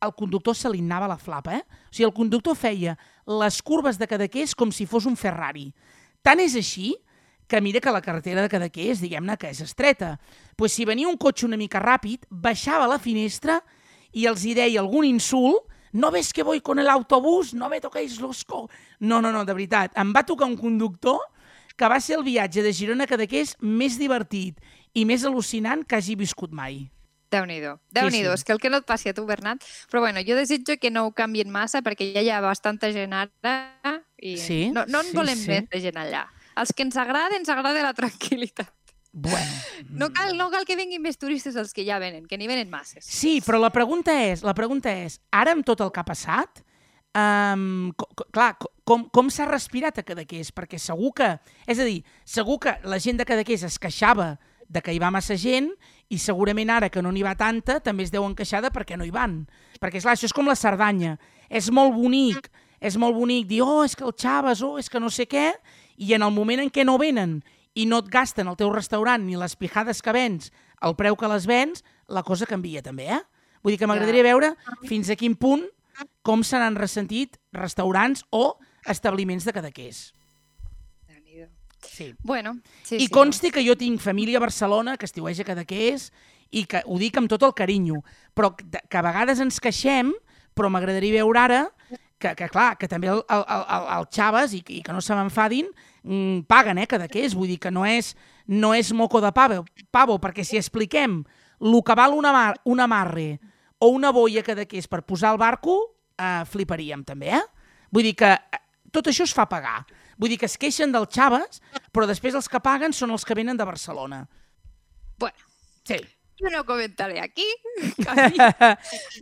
el 0.04 0.13
conductor 0.15 0.56
se 0.56 0.69
li 0.71 0.82
anava 0.84 1.08
la 1.08 1.17
flapa, 1.17 1.56
eh? 1.56 1.63
O 1.63 1.93
sigui, 1.93 2.08
el 2.10 2.15
conductor 2.15 2.58
feia 2.60 2.97
les 3.39 3.62
curves 3.63 3.97
de 3.99 4.08
Cadaqués 4.08 4.56
com 4.56 4.71
si 4.71 4.86
fos 4.86 5.08
un 5.08 5.15
Ferrari. 5.19 5.69
Tant 6.21 6.43
és 6.43 6.58
així 6.60 6.93
que 7.49 7.62
mira 7.62 7.80
que 7.82 7.91
la 7.91 8.04
carretera 8.04 8.43
de 8.43 8.52
Cadaqués, 8.52 8.99
diguem-ne 9.02 9.36
que 9.39 9.49
és 9.49 9.62
estreta. 9.62 10.19
pues 10.56 10.73
si 10.73 10.86
venia 10.86 11.08
un 11.08 11.17
cotxe 11.17 11.45
una 11.47 11.58
mica 11.58 11.80
ràpid, 11.80 12.28
baixava 12.30 12.86
la 12.86 12.99
finestra 12.99 13.62
i 14.12 14.28
els 14.28 14.43
hi 14.43 14.54
deia 14.54 14.82
algun 14.82 15.06
insult, 15.06 15.65
no 15.93 16.12
ves 16.12 16.34
que 16.34 16.43
voy 16.43 16.62
con 16.62 16.80
el 16.80 16.89
autobús, 16.89 17.54
no 17.54 17.69
me 17.69 17.82
toquéis 17.82 18.19
los 18.19 18.45
co... 18.45 18.69
No, 18.99 19.21
no, 19.21 19.32
no, 19.32 19.45
de 19.45 19.54
veritat. 19.54 19.97
Em 19.97 20.13
va 20.15 20.25
tocar 20.25 20.47
un 20.47 20.58
conductor 20.58 21.19
que 21.75 21.88
va 21.88 21.99
ser 22.04 22.17
el 22.17 22.23
viatge 22.28 22.62
de 22.62 22.73
Girona 22.73 23.08
a 23.08 23.10
Cadaqués 23.10 23.56
més 23.62 23.97
divertit 23.97 24.60
i 24.93 25.06
més 25.06 25.23
al·lucinant 25.23 25.86
que 25.88 25.95
hagi 25.95 26.17
viscut 26.19 26.52
mai. 26.52 26.89
Déu-n'hi-do. 27.32 27.78
Déu-n'hi-do. 27.93 28.34
sí. 28.34 28.41
És 28.41 28.43
que 28.43 28.54
el 28.54 28.60
que 28.60 28.71
no 28.73 28.82
et 28.82 28.88
passi 28.89 29.10
a 29.10 29.13
tu, 29.13 29.25
Bernat. 29.30 29.63
Però 29.91 30.02
bueno, 30.02 30.21
jo 30.25 30.36
desitjo 30.36 30.75
que 30.82 30.89
no 30.89 31.06
ho 31.06 31.13
canvien 31.13 31.52
massa 31.54 31.84
perquè 31.86 32.10
ja 32.15 32.23
hi 32.25 32.32
ha 32.34 32.41
bastanta 32.41 32.89
gent 32.91 33.13
ara 33.13 33.99
i 34.17 34.36
Sí, 34.38 34.71
no, 34.73 34.86
no 34.89 35.04
en 35.06 35.12
sí, 35.12 35.15
volem 35.15 35.38
sí. 35.38 35.47
més 35.54 35.69
de 35.69 35.82
gent 35.84 36.02
allà. 36.02 36.25
Els 36.60 36.73
que 36.75 36.84
ens 36.84 36.97
agrada, 36.97 37.38
ens 37.38 37.49
agrada 37.54 37.86
la 37.86 37.93
tranquil·litat. 37.93 38.73
Bueno, 39.12 39.50
No 39.89 40.12
cal, 40.13 40.36
no 40.38 40.50
cal 40.52 40.65
que 40.69 40.76
vinguin 40.78 41.02
més 41.02 41.17
turistes 41.17 41.56
els 41.58 41.74
que 41.74 41.84
ja 41.86 41.98
venen, 42.00 42.28
que 42.30 42.38
n'hi 42.38 42.48
venen 42.48 42.69
masses. 42.69 43.04
sí, 43.06 43.39
però 43.41 43.58
la 43.60 43.72
pregunta 43.74 44.13
és, 44.13 44.43
la 44.45 44.54
pregunta 44.54 44.91
és, 44.93 45.19
ara 45.32 45.52
amb 45.56 45.65
tot 45.65 45.82
el 45.82 45.89
que 45.91 46.00
ha 46.00 46.06
passat, 46.06 46.62
um, 47.17 47.91
co 47.98 48.06
co 48.15 48.26
clar, 48.32 48.58
co- 48.60 48.69
com, 48.86 49.08
com 49.10 49.30
s'ha 49.34 49.45
respirat 49.50 49.98
a 50.00 50.04
Cadaqués? 50.06 50.52
Perquè 50.54 50.78
segur 50.80 51.12
que, 51.17 51.30
és 51.67 51.80
a 51.80 51.86
dir, 51.88 52.04
segur 52.26 52.60
que 52.60 52.76
la 52.84 53.00
gent 53.00 53.17
de 53.17 53.26
Cadaqués 53.26 53.63
es 53.63 53.80
queixava 53.82 54.38
de 54.69 54.82
que 54.86 54.93
hi 54.93 55.00
va 55.02 55.10
massa 55.12 55.36
gent 55.36 55.72
i 56.10 56.17
segurament 56.22 56.69
ara 56.69 56.89
que 56.93 57.02
no 57.02 57.12
n'hi 57.12 57.24
va 57.26 57.36
tanta 57.38 57.80
també 57.82 58.04
es 58.06 58.12
deuen 58.13 58.36
queixar 58.38 58.62
de 58.62 58.69
perquè 58.69 58.98
no 58.98 59.06
hi 59.06 59.12
van. 59.13 59.48
Perquè, 59.82 59.98
esclar, 59.98 60.13
això 60.17 60.26
és 60.30 60.34
com 60.34 60.45
la 60.45 60.56
Cerdanya. 60.56 61.17
És 61.50 61.72
molt 61.74 61.95
bonic, 61.98 62.50
és 62.80 62.95
molt 62.98 63.15
bonic 63.17 63.48
dir, 63.50 63.62
oh, 63.65 63.84
és 63.84 63.95
que 63.98 64.06
el 64.06 64.13
Chaves, 64.13 64.62
oh, 64.62 64.78
és 64.78 64.89
que 64.89 65.00
no 65.02 65.10
sé 65.10 65.26
què, 65.30 65.54
i 65.98 66.13
en 66.13 66.22
el 66.24 66.32
moment 66.32 66.62
en 66.62 66.69
què 66.69 66.86
no 66.86 66.98
venen 67.02 67.39
i 67.75 67.86
no 67.86 68.01
et 68.03 68.10
gasten 68.12 68.47
al 68.47 68.58
teu 68.60 68.71
restaurant 68.73 69.23
ni 69.25 69.38
les 69.38 69.55
pijades 69.55 70.01
que 70.01 70.13
vens, 70.15 70.53
el 70.82 70.95
preu 70.99 71.17
que 71.19 71.29
les 71.32 71.45
vens, 71.49 71.84
la 72.08 72.23
cosa 72.23 72.47
canvia 72.49 72.82
també, 72.86 73.10
eh? 73.13 73.21
Vull 73.63 73.75
dir 73.75 73.82
que 73.82 73.89
m'agradaria 73.89 74.23
veure 74.23 74.53
fins 74.88 75.10
a 75.12 75.17
quin 75.19 75.36
punt 75.36 75.65
com 76.23 76.43
se 76.47 76.60
n'han 76.60 76.79
ressentit 76.79 77.36
restaurants 77.53 78.23
o 78.32 78.55
establiments 78.88 79.45
de 79.45 79.53
Cadaqués. 79.53 80.10
Sí. 81.86 82.13
Bueno, 82.23 82.60
sí, 82.84 82.95
I 82.95 83.08
sí. 83.08 83.12
consti 83.12 83.51
que 83.51 83.63
jo 83.63 83.75
tinc 83.79 84.01
família 84.03 84.39
a 84.39 84.43
Barcelona 84.43 84.97
que 84.97 85.08
estiueja 85.08 85.45
Cadaqués 85.47 86.10
i 86.51 86.65
que 86.67 86.82
ho 86.86 86.97
dic 86.99 87.17
amb 87.19 87.29
tot 87.32 87.43
el 87.47 87.55
carinyo, 87.55 88.01
però 88.36 88.51
que 88.55 88.97
a 88.97 89.03
vegades 89.05 89.39
ens 89.39 89.62
queixem, 89.63 90.12
però 90.55 90.71
m'agradaria 90.71 91.21
veure 91.21 91.39
ara 91.39 91.62
que, 92.19 92.36
que 92.36 92.49
clar, 92.51 92.73
que 92.77 92.89
també 92.91 93.10
el, 93.12 93.21
el, 93.32 93.43
el, 93.55 93.86
el 93.97 94.08
Chaves, 94.13 94.53
i, 94.53 94.62
i 94.75 94.82
que 94.86 94.93
no 94.95 95.01
se 95.01 95.15
m'enfadin, 95.17 95.69
mm, 96.03 96.43
paguen, 96.49 96.82
eh, 96.82 96.88
Cadaqués. 96.89 97.36
Vull 97.38 97.49
dir 97.53 97.60
que 97.63 97.71
no 97.71 97.86
és, 97.88 98.13
no 98.47 98.73
és 98.75 98.91
moco 98.93 99.21
de 99.23 99.32
pavo, 99.36 99.63
pavo 99.91 100.19
perquè 100.21 100.45
si 100.45 100.60
expliquem 100.60 101.21
el 101.60 101.79
que 101.84 101.95
val 101.95 102.15
una, 102.15 102.34
mar, 102.36 102.53
una 102.65 102.86
amarre 102.89 103.39
o 103.79 103.89
una 103.95 104.12
boia 104.15 104.43
Cadaqués 104.43 104.88
per 104.91 105.03
posar 105.08 105.34
al 105.34 105.41
barco, 105.41 105.79
eh, 106.19 106.43
fliparíem 106.45 107.05
també, 107.08 107.34
eh? 107.39 107.43
Vull 107.91 108.05
dir 108.12 108.15
que 108.19 108.34
eh, 108.36 108.63
tot 108.91 109.08
això 109.08 109.25
es 109.25 109.34
fa 109.34 109.47
pagar. 109.49 109.86
Vull 110.19 110.34
dir 110.34 110.39
que 110.41 110.49
es 110.51 110.58
queixen 110.60 110.91
del 110.91 111.08
Chaves, 111.08 111.62
però 111.95 112.05
després 112.05 112.36
els 112.36 112.49
que 112.51 112.60
paguen 112.60 112.93
són 112.93 113.15
els 113.15 113.23
que 113.25 113.38
venen 113.38 113.58
de 113.58 113.65
Barcelona. 113.65 114.25
Bueno, 115.19 115.49
Sí. 115.89 115.97
Jo 116.39 116.49
no 116.54 116.63
comentaré 116.65 117.19
aquí. 117.19 117.45
que 117.97 118.08
A 118.10 118.30
mi, 118.30 118.38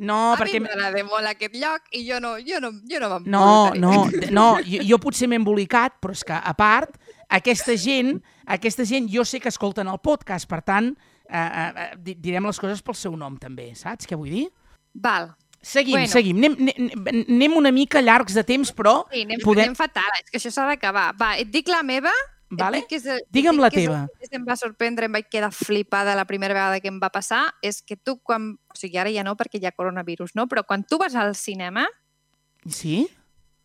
no, 0.05 0.33
a 0.33 0.37
perquè... 0.37 0.59
mi 0.59 0.67
m'agrada 0.67 1.03
molt 1.07 1.31
aquest 1.31 1.55
lloc 1.57 1.81
i 1.97 2.03
jo 2.09 2.19
no, 2.23 2.35
jo 2.39 2.59
no, 2.63 2.71
jo 2.89 2.99
no 3.03 3.19
No, 3.25 3.73
no, 3.75 4.05
no, 4.31 4.47
jo, 4.63 4.83
jo 4.87 4.99
potser 5.03 5.27
m'he 5.27 5.39
embolicat, 5.41 5.97
però 6.01 6.13
és 6.15 6.23
que, 6.23 6.33
a 6.37 6.53
part, 6.57 6.95
aquesta 7.29 7.75
gent, 7.77 8.17
aquesta 8.45 8.85
gent 8.87 9.09
jo 9.11 9.25
sé 9.25 9.39
que 9.43 9.49
escolten 9.49 9.87
el 9.91 9.99
podcast, 9.99 10.47
per 10.49 10.61
tant, 10.61 10.93
eh, 11.27 11.41
eh, 11.41 11.89
di- 11.97 12.15
direm 12.15 12.45
les 12.47 12.59
coses 12.59 12.81
pel 12.81 12.95
seu 12.95 13.17
nom 13.19 13.35
també, 13.41 13.73
saps 13.75 14.07
què 14.07 14.15
vull 14.15 14.31
dir? 14.31 14.47
Val. 14.93 15.33
Seguim, 15.67 15.97
Bueno. 15.97 16.07
seguim. 16.07 16.37
Anem, 16.37 16.53
anem, 16.77 17.25
anem 17.27 17.55
una 17.57 17.71
mica 17.73 17.99
llargs 17.99 18.35
de 18.37 18.43
temps, 18.45 18.69
però 18.71 19.01
Sí, 19.11 19.23
anem, 19.25 19.39
podem... 19.43 19.63
anem 19.65 19.75
fatal, 19.75 20.07
és 20.21 20.29
que 20.29 20.37
això 20.39 20.51
s'ha 20.53 20.67
d'acabar. 20.69 21.09
Va, 21.19 21.33
et 21.41 21.49
dic 21.51 21.67
la 21.67 21.81
meva. 21.83 22.13
Vale. 22.49 22.85
Que 22.87 22.95
és, 22.95 23.05
et 23.05 23.25
Digue'm 23.33 23.57
la 23.59 23.69
que 23.69 23.81
és 23.81 23.87
teva. 23.89 24.05
el 24.21 24.29
que 24.29 24.35
Em 24.37 24.45
va 24.47 24.55
sorprendre, 24.55 25.05
em 25.05 25.11
vaig 25.11 25.27
quedar 25.29 25.51
flipada 25.51 26.15
la 26.15 26.23
primera 26.25 26.53
vegada 26.55 26.79
que 26.79 26.87
em 26.87 26.99
va 27.03 27.09
passar, 27.11 27.53
és 27.61 27.81
que 27.81 27.97
tu 27.97 28.17
quan... 28.23 28.53
O 28.71 28.77
sigui, 28.79 28.97
ara 28.97 29.11
ja 29.11 29.23
no, 29.27 29.35
perquè 29.35 29.59
hi 29.59 29.65
ha 29.67 29.71
coronavirus, 29.75 30.35
no? 30.35 30.47
Però 30.47 30.63
quan 30.65 30.83
tu 30.87 30.97
vas 30.97 31.15
al 31.15 31.35
cinema, 31.35 31.87
Sí? 32.65 33.07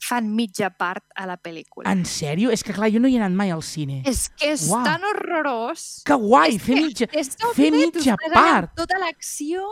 fan 0.03 0.33
mitja 0.35 0.67
part 0.75 1.05
a 1.15 1.27
la 1.31 1.37
pel·lícula. 1.39 1.87
En 1.93 2.03
sèrio? 2.05 2.51
És 2.51 2.65
que, 2.67 2.73
clar, 2.75 2.89
jo 2.91 2.99
no 2.99 3.07
hi 3.07 3.15
he 3.15 3.21
anat 3.21 3.37
mai 3.39 3.53
al 3.55 3.63
cine. 3.63 4.01
És 4.05 4.25
que 4.35 4.49
és 4.51 4.65
Uau. 4.69 4.83
tan 4.83 5.05
horrorós. 5.07 6.03
Que 6.05 6.15
guai, 6.19 6.57
És 6.57 6.63
fer 6.65 6.75
mitja... 6.75 7.07
fer 7.55 7.71
mitja 7.71 8.17
part. 8.35 8.73
Tota 8.77 8.99
l'acció... 8.99 9.63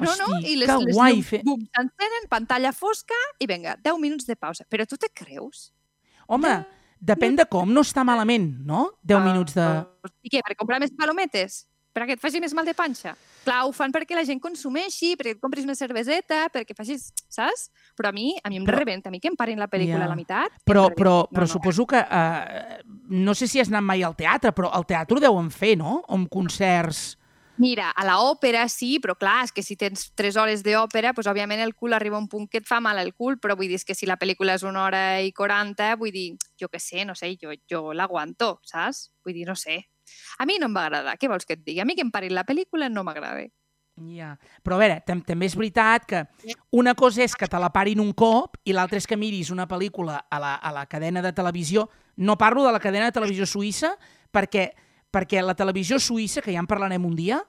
No, 0.00 0.12
no, 0.16 0.26
i 0.44 0.56
les, 0.60 0.68
que 0.68 0.76
les 0.80 0.94
guai 0.96 1.22
fer- 1.24 1.42
bum, 1.44 1.60
s'encenen, 1.72 2.26
pantalla 2.28 2.72
fosca 2.72 3.16
i 3.40 3.46
vinga, 3.48 3.76
10 3.84 3.96
minuts 4.00 4.26
de 4.28 4.34
pausa. 4.36 4.64
Però 4.68 4.84
tu 4.88 4.96
te 5.00 5.08
creus? 5.08 5.70
Home, 6.28 6.50
depèn 7.00 7.36
de 7.36 7.44
com, 7.50 7.68
no 7.72 7.82
està 7.84 8.04
malament, 8.04 8.50
no? 8.66 8.90
10 9.04 9.24
minuts 9.24 9.54
de... 9.56 9.64
I 10.22 10.30
què, 10.32 10.42
per 10.46 10.56
comprar 10.56 10.78
més 10.82 10.92
palometes? 10.96 11.64
Perquè 11.96 12.12
et 12.12 12.20
faci 12.20 12.42
més 12.44 12.52
mal 12.52 12.66
de 12.68 12.74
panxa? 12.76 13.14
Clar, 13.46 13.62
ho 13.64 13.70
fan 13.72 13.88
perquè 13.94 14.12
la 14.18 14.24
gent 14.28 14.36
consumeixi, 14.42 15.14
perquè 15.16 15.32
et 15.36 15.40
compris 15.40 15.64
una 15.64 15.74
cerveseta, 15.78 16.42
perquè 16.52 16.74
facis, 16.76 17.06
saps? 17.32 17.70
Però 17.96 18.10
a 18.10 18.12
mi, 18.12 18.34
a 18.44 18.50
mi 18.52 18.58
em 18.60 18.66
Però- 18.66 18.76
rebenta, 18.82 19.08
a 19.08 19.12
mi 19.14 19.20
que 19.22 19.30
em 19.32 19.36
parin 19.38 19.56
la 19.58 19.68
pel·lícula 19.72 20.02
Ja. 20.02 20.04
a 20.04 20.08
la 20.12 20.16
meitat. 20.18 20.58
Però, 20.68 20.90
però, 20.92 21.22
No, 21.24 21.28
però 21.32 21.46
no. 21.46 21.52
suposo 21.54 21.86
que... 21.86 21.96
Eh, 22.04 22.82
no 23.08 23.32
sé 23.34 23.46
si 23.48 23.60
has 23.60 23.68
anat 23.72 23.82
mai 23.82 24.02
al 24.02 24.14
teatre, 24.14 24.52
però 24.52 24.68
al 24.76 24.84
teatre 24.84 25.16
ho 25.16 25.20
deuen 25.24 25.48
fer, 25.50 25.76
no? 25.78 26.02
O 26.06 26.14
amb 26.20 26.28
concerts... 26.28 27.16
Mira, 27.58 27.88
a 27.96 28.04
l'òpera 28.04 28.66
sí, 28.68 28.98
però 29.00 29.14
clar, 29.16 29.38
és 29.46 29.52
que 29.54 29.64
si 29.64 29.78
tens 29.80 30.10
3 30.18 30.36
hores 30.36 30.62
d'òpera, 30.66 31.14
doncs 31.16 31.30
òbviament 31.32 31.62
el 31.64 31.74
cul 31.74 31.96
arriba 31.96 32.18
a 32.18 32.20
un 32.20 32.28
punt 32.28 32.48
que 32.52 32.60
et 32.60 32.68
fa 32.68 32.82
mal 32.84 33.00
el 33.00 33.14
cul, 33.14 33.38
però 33.40 33.56
vull 33.56 33.70
dir 33.72 33.80
que 33.86 33.96
si 33.96 34.08
la 34.08 34.18
pel·lícula 34.20 34.58
és 34.58 34.64
una 34.68 34.84
hora 34.84 35.02
i 35.24 35.32
40, 35.32 35.94
vull 36.00 36.12
dir, 36.12 36.28
jo 36.60 36.68
què 36.68 36.80
sé, 36.82 37.04
no 37.08 37.16
sé, 37.16 37.32
jo, 37.40 37.54
jo 37.70 37.92
l'aguanto, 37.96 38.58
saps? 38.64 39.10
Vull 39.24 39.36
dir, 39.36 39.46
no 39.48 39.56
sé. 39.56 39.82
A 40.38 40.46
mi 40.46 40.58
no 40.60 40.68
em 40.68 40.76
va 40.76 40.86
agradar, 40.86 41.16
què 41.18 41.28
vols 41.32 41.48
que 41.48 41.56
et 41.56 41.64
digui? 41.64 41.80
A 41.80 41.88
mi 41.88 41.96
que 41.96 42.04
em 42.04 42.12
parin 42.12 42.36
la 42.36 42.44
pel·lícula 42.46 42.90
no 42.92 43.04
m'agrada. 43.06 43.48
Ja. 43.96 44.34
Però 44.60 44.76
a 44.76 44.80
veure, 44.82 44.98
tam 45.08 45.22
també 45.24 45.48
és 45.48 45.56
veritat 45.56 46.04
que 46.04 46.22
una 46.76 46.92
cosa 46.94 47.22
és 47.24 47.34
que 47.34 47.48
te 47.48 47.60
la 47.60 47.72
parin 47.72 48.02
un 48.02 48.12
cop 48.12 48.58
i 48.68 48.74
l'altra 48.76 49.00
és 49.00 49.08
que 49.08 49.16
miris 49.16 49.50
una 49.54 49.64
pel·lícula 49.68 50.18
a 50.28 50.40
la, 50.42 50.54
a 50.60 50.72
la 50.76 50.84
cadena 50.86 51.22
de 51.24 51.32
televisió. 51.32 51.88
No 52.16 52.36
parlo 52.36 52.66
de 52.66 52.74
la 52.76 52.82
cadena 52.82 53.08
de 53.08 53.16
televisió 53.16 53.48
suïssa 53.48 53.94
perquè, 54.36 54.68
perquè 55.12 55.42
la 55.42 55.54
televisió 55.54 55.98
suïssa, 55.98 56.42
que 56.42 56.52
ja 56.52 56.62
en 56.62 56.68
parlarem 56.68 57.04
un 57.04 57.16
dia, 57.16 57.40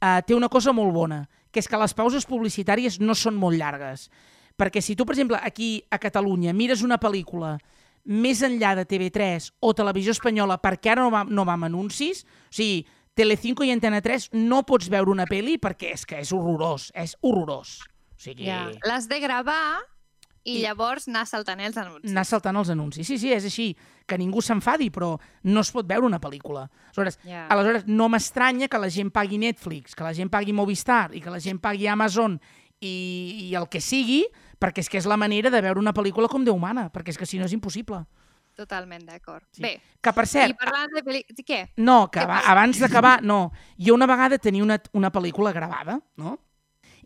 eh, 0.00 0.20
té 0.26 0.34
una 0.34 0.48
cosa 0.48 0.72
molt 0.72 0.92
bona, 0.92 1.28
que 1.52 1.60
és 1.60 1.68
que 1.68 1.78
les 1.78 1.94
pauses 1.94 2.26
publicitàries 2.26 3.00
no 3.00 3.14
són 3.14 3.36
molt 3.36 3.58
llargues. 3.58 4.08
Perquè 4.56 4.82
si 4.82 4.96
tu, 4.96 5.04
per 5.06 5.14
exemple, 5.14 5.38
aquí 5.42 5.84
a 5.90 5.98
Catalunya 5.98 6.52
mires 6.52 6.82
una 6.82 6.98
pel·lícula 6.98 7.58
més 8.04 8.42
enllà 8.42 8.74
de 8.76 8.84
TV3 8.84 9.52
o 9.60 9.72
Televisió 9.74 10.12
Espanyola, 10.12 10.58
perquè 10.58 10.92
ara 10.92 11.04
no 11.04 11.10
va, 11.10 11.22
no 11.24 11.44
va 11.44 11.54
amb 11.54 11.68
anuncis, 11.70 12.24
o 12.24 12.56
sigui, 12.56 12.82
Telecinco 13.14 13.64
i 13.64 13.70
Antena 13.70 14.00
3 14.00 14.30
no 14.32 14.62
pots 14.64 14.88
veure 14.88 15.12
una 15.12 15.26
pel·li 15.28 15.58
perquè 15.60 15.92
és 15.92 16.06
que 16.08 16.22
és 16.22 16.32
horrorós, 16.32 16.90
és 16.96 17.14
horrorós. 17.20 17.80
O 18.16 18.20
sigui, 18.22 18.46
Ja. 18.48 18.70
L'has 18.88 19.08
de 19.08 19.20
gravar 19.20 19.82
i, 20.44 20.58
I- 20.58 20.62
llavors 20.64 21.06
anar 21.08 21.26
saltant 21.26 21.60
els 21.60 21.76
anuncis. 21.76 22.10
anar 22.10 22.24
saltant 22.26 22.56
els 22.56 22.70
anuncis. 22.70 23.06
Sí, 23.06 23.18
sí, 23.18 23.32
és 23.32 23.44
així, 23.44 23.76
que 24.06 24.18
ningú 24.18 24.42
s'enfadi, 24.42 24.90
però 24.90 25.18
no 25.44 25.60
es 25.60 25.70
pot 25.70 25.86
veure 25.86 26.06
una 26.06 26.20
pel·lícula. 26.20 26.68
Aleshores, 26.88 27.18
Ja. 27.24 27.46
aleshores 27.48 27.86
no 27.86 28.08
m'estranya 28.08 28.68
que 28.68 28.78
la 28.78 28.90
gent 28.90 29.10
pagui 29.12 29.38
Netflix, 29.38 29.94
que 29.94 30.02
la 30.04 30.12
gent 30.14 30.30
pagui 30.30 30.52
Movistar 30.52 31.10
i 31.14 31.20
que 31.20 31.30
la 31.30 31.38
gent 31.40 31.60
pagui 31.60 31.86
Amazon 31.86 32.40
i, 32.80 33.48
i 33.50 33.54
el 33.54 33.68
que 33.68 33.80
sigui, 33.80 34.24
perquè 34.58 34.78
és 34.82 34.88
que 34.88 34.98
és 34.98 35.06
la 35.06 35.16
manera 35.16 35.50
de 35.50 35.60
veure 35.62 35.78
una 35.78 35.92
pel·lícula 35.94 36.28
com 36.28 36.44
Déu 36.44 36.58
mana, 36.58 36.88
perquè 36.92 37.10
és 37.14 37.18
que 37.18 37.26
si 37.26 37.38
no 37.38 37.44
és 37.46 37.52
impossible. 37.52 38.04
Totalment 38.54 39.06
d'acord. 39.06 39.44
Sí. 39.52 39.62
Bé, 39.62 39.80
Que, 40.02 40.12
per 40.12 40.24
i 40.24 40.28
cert, 40.28 40.58
parlant 40.58 40.90
de 40.92 41.00
pel·lícules... 41.02 41.44
Què? 41.46 41.60
No, 41.78 42.10
que 42.10 42.20
Què 42.20 42.40
abans 42.52 42.78
d'acabar, 42.82 43.22
no. 43.22 43.50
Jo 43.78 43.94
una 43.94 44.06
vegada 44.06 44.36
tenia 44.38 44.62
una, 44.62 44.76
una 44.92 45.10
pel·lícula 45.10 45.52
gravada, 45.54 46.00
no? 46.16 46.34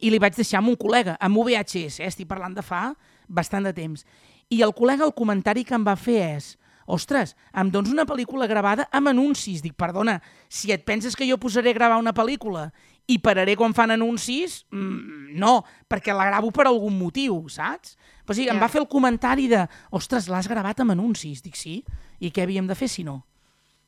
I 0.01 0.11
li 0.11 0.19
vaig 0.19 0.35
deixar 0.35 0.59
amb 0.59 0.69
un 0.73 0.77
col·lega, 0.77 1.15
amb 1.21 1.39
VHS, 1.39 2.01
eh? 2.01 2.07
estic 2.09 2.27
parlant 2.29 2.57
de 2.57 2.63
fa 2.67 2.97
bastant 3.29 3.65
de 3.67 3.73
temps. 3.77 4.05
I 4.51 4.63
el 4.63 4.73
col·lega, 4.75 5.05
el 5.05 5.15
comentari 5.15 5.65
que 5.65 5.75
em 5.75 5.85
va 5.87 5.97
fer 5.99 6.21
és 6.37 6.57
ostres, 6.87 7.33
em 7.53 7.71
dones 7.75 7.91
una 7.91 8.05
pel·lícula 8.07 8.47
gravada 8.47 8.87
amb 8.95 9.09
anuncis. 9.11 9.61
Dic, 9.63 9.75
perdona, 9.75 10.21
si 10.49 10.71
et 10.71 10.85
penses 10.87 11.17
que 11.19 11.27
jo 11.27 11.37
posaré 11.43 11.73
a 11.75 11.75
gravar 11.75 11.97
una 11.99 12.13
pel·lícula 12.15 12.69
i 13.11 13.19
pararé 13.19 13.57
quan 13.59 13.75
fan 13.75 13.91
anuncis, 13.91 14.65
mm, 14.71 15.35
no, 15.39 15.65
perquè 15.91 16.15
la 16.15 16.27
gravo 16.31 16.53
per 16.55 16.67
algun 16.67 16.95
motiu, 16.99 17.49
saps? 17.49 17.97
Però 18.25 18.35
sí, 18.35 18.49
em 18.49 18.55
Ja. 18.57 18.61
va 18.63 18.69
fer 18.69 18.81
el 18.81 18.89
comentari 18.89 19.49
de 19.49 19.67
ostres, 19.91 20.29
l'has 20.29 20.47
gravat 20.49 20.81
amb 20.81 20.91
anuncis. 20.93 21.43
Dic, 21.43 21.57
sí, 21.57 21.85
i 22.21 22.31
què 22.31 22.43
havíem 22.43 22.67
de 22.67 22.75
fer 22.75 22.89
si 22.89 23.03
no? 23.05 23.25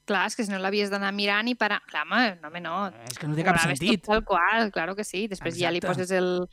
Clar, 0.07 0.27
és 0.27 0.35
que 0.35 0.45
si 0.45 0.51
no 0.51 0.59
l'havies 0.59 0.89
d'anar 0.91 1.13
mirant 1.13 1.47
i 1.49 1.55
parar... 1.55 1.83
Clar, 1.87 2.03
home, 2.07 2.39
no, 2.41 2.49
home, 2.49 2.61
no. 2.61 2.91
És 3.11 3.19
que 3.19 3.27
no 3.29 3.35
té 3.37 3.45
cap 3.45 3.59
sentit. 3.61 4.01
Tot 4.03 4.15
tal 4.15 4.25
qual, 4.25 4.71
claro 4.73 4.97
que 4.97 5.05
sí. 5.05 5.27
Després 5.29 5.55
ja 5.59 5.71
li 5.71 5.79
Exacte. 5.79 5.95
poses 6.01 6.11
el... 6.17 6.49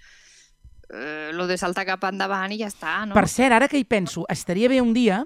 Eh, 0.90 1.32
lo 1.34 1.48
de 1.48 1.58
saltar 1.58 1.86
cap 1.88 2.04
endavant 2.06 2.52
i 2.54 2.60
ja 2.62 2.68
està, 2.70 3.06
no? 3.08 3.16
Per 3.18 3.28
cert, 3.28 3.54
ara 3.56 3.68
que 3.68 3.80
hi 3.80 3.86
penso, 3.90 4.26
estaria 4.30 4.70
bé 4.70 4.82
un 4.82 4.94
dia 4.94 5.24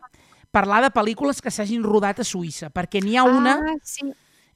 parlar 0.52 0.82
de 0.86 0.90
pel·lícules 0.90 1.42
que 1.44 1.52
s'hagin 1.52 1.84
rodat 1.84 2.22
a 2.22 2.24
Suïssa, 2.24 2.70
perquè 2.72 3.02
n'hi 3.04 3.18
ha 3.20 3.24
una, 3.28 3.58
Ah, 3.60 3.76
sí. 3.84 4.08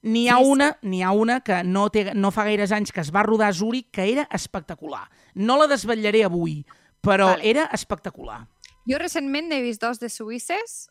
n'hi 0.02 0.30
ha 0.30 0.38
sí, 0.38 0.44
sí. 0.46 0.50
una, 0.52 0.78
n'hi 0.82 1.02
ha 1.04 1.12
una 1.12 1.42
que 1.42 1.62
no, 1.63 1.89
té, 1.89 2.13
no 2.16 2.32
fa 2.32 2.46
gaires 2.48 2.72
anys 2.72 2.92
que 2.92 3.02
es 3.02 3.12
va 3.13 3.24
rodar 3.24 3.50
a 3.50 3.54
Zúrich, 3.54 3.89
que 3.92 4.08
era 4.12 4.28
espectacular. 4.32 5.10
No 5.36 5.58
la 5.58 5.68
desvetllaré 5.68 6.24
avui, 6.24 6.66
però 7.02 7.34
Vale. 7.36 7.50
era 7.50 7.66
espectacular. 7.74 8.48
Jo 8.88 8.98
recentment 9.00 9.48
n'he 9.50 9.62
vist 9.62 9.82
dos 9.82 10.00
de 10.00 10.10
suïsses 10.10 10.89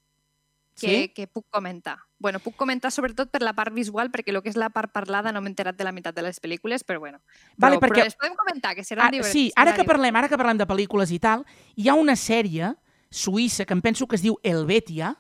que, 0.78 0.87
Sí? 0.87 1.08
que 1.14 1.26
puc 1.26 1.46
comentar. 1.50 1.98
bueno, 2.18 2.38
puc 2.38 2.54
comentar 2.56 2.90
sobretot 2.92 3.30
per 3.30 3.42
la 3.42 3.52
part 3.52 3.74
visual, 3.74 4.11
perquè 4.12 4.30
el 4.30 4.40
que 4.42 4.48
és 4.48 4.56
la 4.56 4.70
part 4.70 4.92
parlada 4.92 5.32
no 5.32 5.40
m'he 5.42 5.48
enterat 5.50 5.76
de 5.76 5.82
la 5.85 5.90
meitat 5.92 6.14
de 6.14 6.22
les 6.22 6.40
pel·lícules, 6.40 6.85
però 6.87 7.00
bueno. 7.00 7.18
Vale, 7.56 7.76
però, 7.78 7.88
perquè- 7.88 7.94
però 8.00 8.04
les 8.04 8.14
podem 8.16 8.37
comentar, 8.37 8.74
que 8.76 8.85
seran 8.85 9.06
Ah, 9.08 9.11
divertits. 9.11 9.32
sí, 9.32 9.52
ara 9.56 9.74
que 9.74 9.82
parlem, 9.85 10.14
ara 10.16 10.28
que 10.28 10.37
parlem 10.38 10.56
de 10.56 10.66
pel·lícules 10.66 11.11
i 11.11 11.18
tal, 11.18 11.44
hi 11.74 11.88
ha 11.88 11.94
una 11.94 12.14
sèrie 12.14 12.76
suïssa 13.11 13.64
que 13.66 13.72
em 13.74 13.80
penso 13.82 14.06
que 14.06 14.14
es 14.16 14.22
diu 14.22 14.38
Helvetia, 14.42 15.16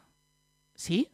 sí? 0.74 1.08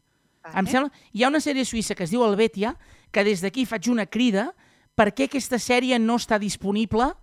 divertits. 0.44 0.59
Em 0.59 0.66
sembla... 0.66 0.92
Hi 1.12 1.24
ha 1.24 1.29
una 1.29 1.40
sèrie 1.40 1.64
suïssa 1.64 1.94
que 1.94 2.05
es 2.05 2.11
diu 2.11 2.22
Helvetia, 2.24 2.77
que 3.11 3.24
des 3.24 3.40
d'aquí 3.40 3.64
faig 3.66 3.88
una 3.88 4.07
crida 4.07 4.55
perquè 4.96 5.24
aquesta 5.29 5.57
sèrie 5.59 5.98
no 5.98 6.16
està 6.16 6.38
disponible 6.38 7.14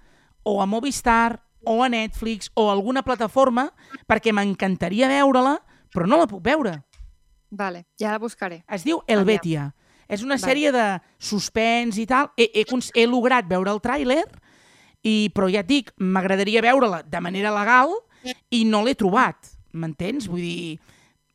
o 0.44 0.62
a 0.62 0.66
Movistar 0.66 1.44
o 1.66 1.84
a 1.84 1.90
Netflix 1.90 2.50
o 2.56 2.70
a 2.70 2.74
alguna 2.74 3.04
plataforma 3.04 3.72
perquè 4.08 4.34
m'encantaria 4.34 5.08
veure-la, 5.08 5.60
però 5.94 6.08
no 6.08 6.18
la 6.18 6.28
puc 6.28 6.42
veure. 6.44 6.84
Vale, 7.50 7.86
ja 8.00 8.12
la 8.12 8.20
buscaré. 8.20 8.64
Es 8.68 8.84
diu 8.84 9.02
Helvetia. 9.08 9.74
És 10.08 10.22
una 10.22 10.36
Vale. 10.36 10.46
sèrie 10.46 10.72
de 10.72 11.02
suspens 11.18 11.98
i 11.98 12.06
tal. 12.06 12.30
He, 12.38 12.50
he, 12.54 12.66
he 12.94 13.06
lograt 13.08 13.48
veure 13.50 13.72
el 13.72 13.80
tràiler, 13.82 14.26
i, 15.06 15.30
però 15.34 15.48
ja 15.52 15.62
et 15.62 15.68
dic, 15.70 15.92
m'agradaria 15.98 16.62
veure-la 16.62 17.04
de 17.04 17.22
manera 17.22 17.52
legal 17.54 17.94
i 18.52 18.64
no 18.66 18.84
l'he 18.86 18.96
trobat. 18.96 19.52
M'entens? 19.74 20.28
Vull 20.28 20.42
dir, 20.42 20.80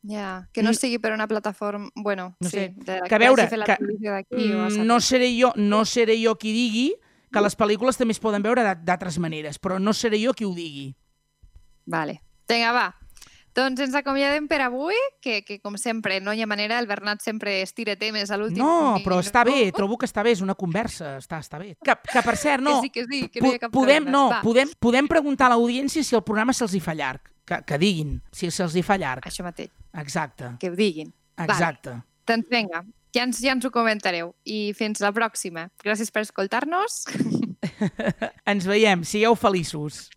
Ja, 0.03 0.47
que 0.51 0.63
no 0.63 0.71
Mm. 0.71 0.73
sigui 0.73 0.97
per 0.97 1.11
una 1.13 1.27
plataforma... 1.27 1.89
Bueno, 1.95 2.35
No 2.39 2.49
sí, 2.49 2.57
sé, 2.57 2.73
de, 2.75 3.01
que 3.07 3.15
a 3.15 3.19
veure, 3.19 3.47
que, 3.47 3.75
televisió 3.77 4.11
d'aquí 4.15 4.51
o 4.51 4.63
Mm, 4.69 4.87
no 4.87 4.99
seré 4.99 5.27
jo, 5.39 5.51
no 5.55 5.85
seré 5.85 6.15
jo 6.17 6.33
qui 6.39 6.51
digui 6.51 6.95
que 7.31 7.39
les 7.39 7.55
pel·lícules 7.55 7.97
també 7.97 8.11
es 8.15 8.19
poden 8.19 8.41
veure 8.41 8.63
d'altres 8.81 9.19
maneres, 9.19 9.59
però 9.61 9.77
no 9.79 9.93
seré 9.93 10.17
jo 10.23 10.33
qui 10.33 10.43
ho 10.43 10.55
digui. 10.55 10.95
Vale. 11.85 12.19
Vinga, 12.49 12.71
va. 12.73 12.87
Doncs 13.53 13.81
ens 13.83 13.95
acomiadem 13.99 14.45
per 14.47 14.61
avui, 14.63 14.95
que, 15.19 15.41
que 15.43 15.57
com 15.59 15.75
sempre, 15.75 16.21
no 16.23 16.31
hi 16.31 16.39
ha 16.41 16.47
manera, 16.47 16.77
el 16.79 16.87
Bernat 16.87 17.19
sempre 17.19 17.57
estira 17.61 17.97
temes 17.99 18.31
a 18.31 18.37
l'últim 18.39 18.61
No, 18.63 19.01
però 19.03 19.17
està 19.19 19.43
bé, 19.43 19.73
trobo 19.75 19.97
que 19.99 20.07
està 20.07 20.23
bé, 20.23 20.31
és 20.37 20.39
una 20.45 20.55
conversa, 20.55 21.17
està, 21.19 21.41
està 21.43 21.59
bé. 21.59 21.73
Que, 21.83 21.97
que 22.07 22.23
per 22.23 22.37
cert, 22.39 22.63
no, 22.67 22.77
Que 22.79 22.87
sí, 22.87 22.93
que 22.95 23.03
sí, 23.09 23.19
que 23.27 23.41
no 23.43 23.51
hi 23.51 23.57
ha 23.59 23.63
cap 23.65 23.73
podem, 23.75 24.05
problema. 24.05 24.11
no, 24.15 24.23
Va, 24.31 24.39
podem, 24.45 24.71
podem 24.79 25.09
preguntar 25.11 25.49
a 25.49 25.55
l'audiència 25.57 26.03
si 26.03 26.15
el 26.15 26.23
programa 26.23 26.55
se'ls 26.55 26.77
hi 26.79 26.79
fa 26.79 26.95
llarg. 26.95 27.27
Que, 27.43 27.59
que 27.67 27.77
diguin, 27.81 28.15
si 28.31 28.47
se'ls 28.53 28.77
hi 28.79 28.83
fa 28.87 28.95
llarg. 29.01 29.27
Això 29.27 29.43
mateix, 29.43 29.71
Exacte, 29.99 30.53
que 30.61 30.71
ho 30.71 30.75
diguin. 30.79 31.11
exacte. 31.43 31.97
Doncs 32.31 32.47
vinga, 32.47 32.85
ja 33.11 33.25
ens, 33.27 33.41
ja 33.43 33.51
ens 33.51 33.65
ho 33.67 33.71
comentareu. 33.75 34.31
I 34.47 34.71
fins 34.77 35.01
la 35.03 35.11
pròxima. 35.11 35.67
Gràcies 35.83 36.11
per 36.15 36.23
escoltar-nos. 36.23 37.03
Ens 38.51 38.65
veiem, 38.69 39.03
sigueu 39.03 39.35
feliços. 39.35 40.07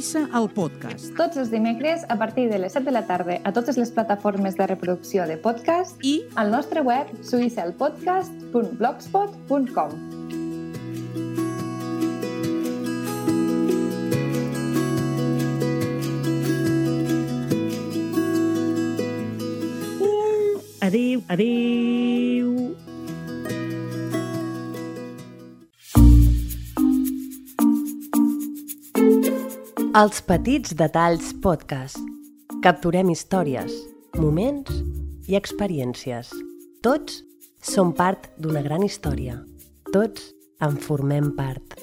Suïssa 0.00 0.22
al 0.32 0.46
podcast. 0.56 1.10
Tots 1.18 1.36
els 1.36 1.50
dimecres 1.52 2.06
a 2.08 2.16
partir 2.16 2.48
de 2.48 2.56
les 2.56 2.72
7 2.72 2.86
de 2.86 2.92
la 2.94 3.02
tarda 3.04 3.34
a 3.44 3.52
totes 3.52 3.76
les 3.76 3.90
plataformes 3.92 4.56
de 4.56 4.66
reproducció 4.70 5.26
de 5.28 5.36
podcast 5.36 6.00
i 6.00 6.24
al 6.40 6.48
nostre 6.50 6.80
web 6.80 7.06
suïssaelpodcast.blogspot.com 7.20 9.90
Adéu, 20.80 21.20
adéu. 21.28 21.99
Els 29.90 30.20
petits 30.22 30.70
detalls 30.78 31.32
podcast. 31.42 31.98
Capturem 32.62 33.08
històries, 33.10 33.74
moments 34.14 34.70
i 35.26 35.34
experiències. 35.34 36.30
Tots 36.78 37.24
som 37.72 37.90
part 37.98 38.28
d'una 38.38 38.62
gran 38.62 38.86
història. 38.86 39.40
Tots 39.90 40.30
en 40.62 40.78
formem 40.86 41.32
part. 41.34 41.74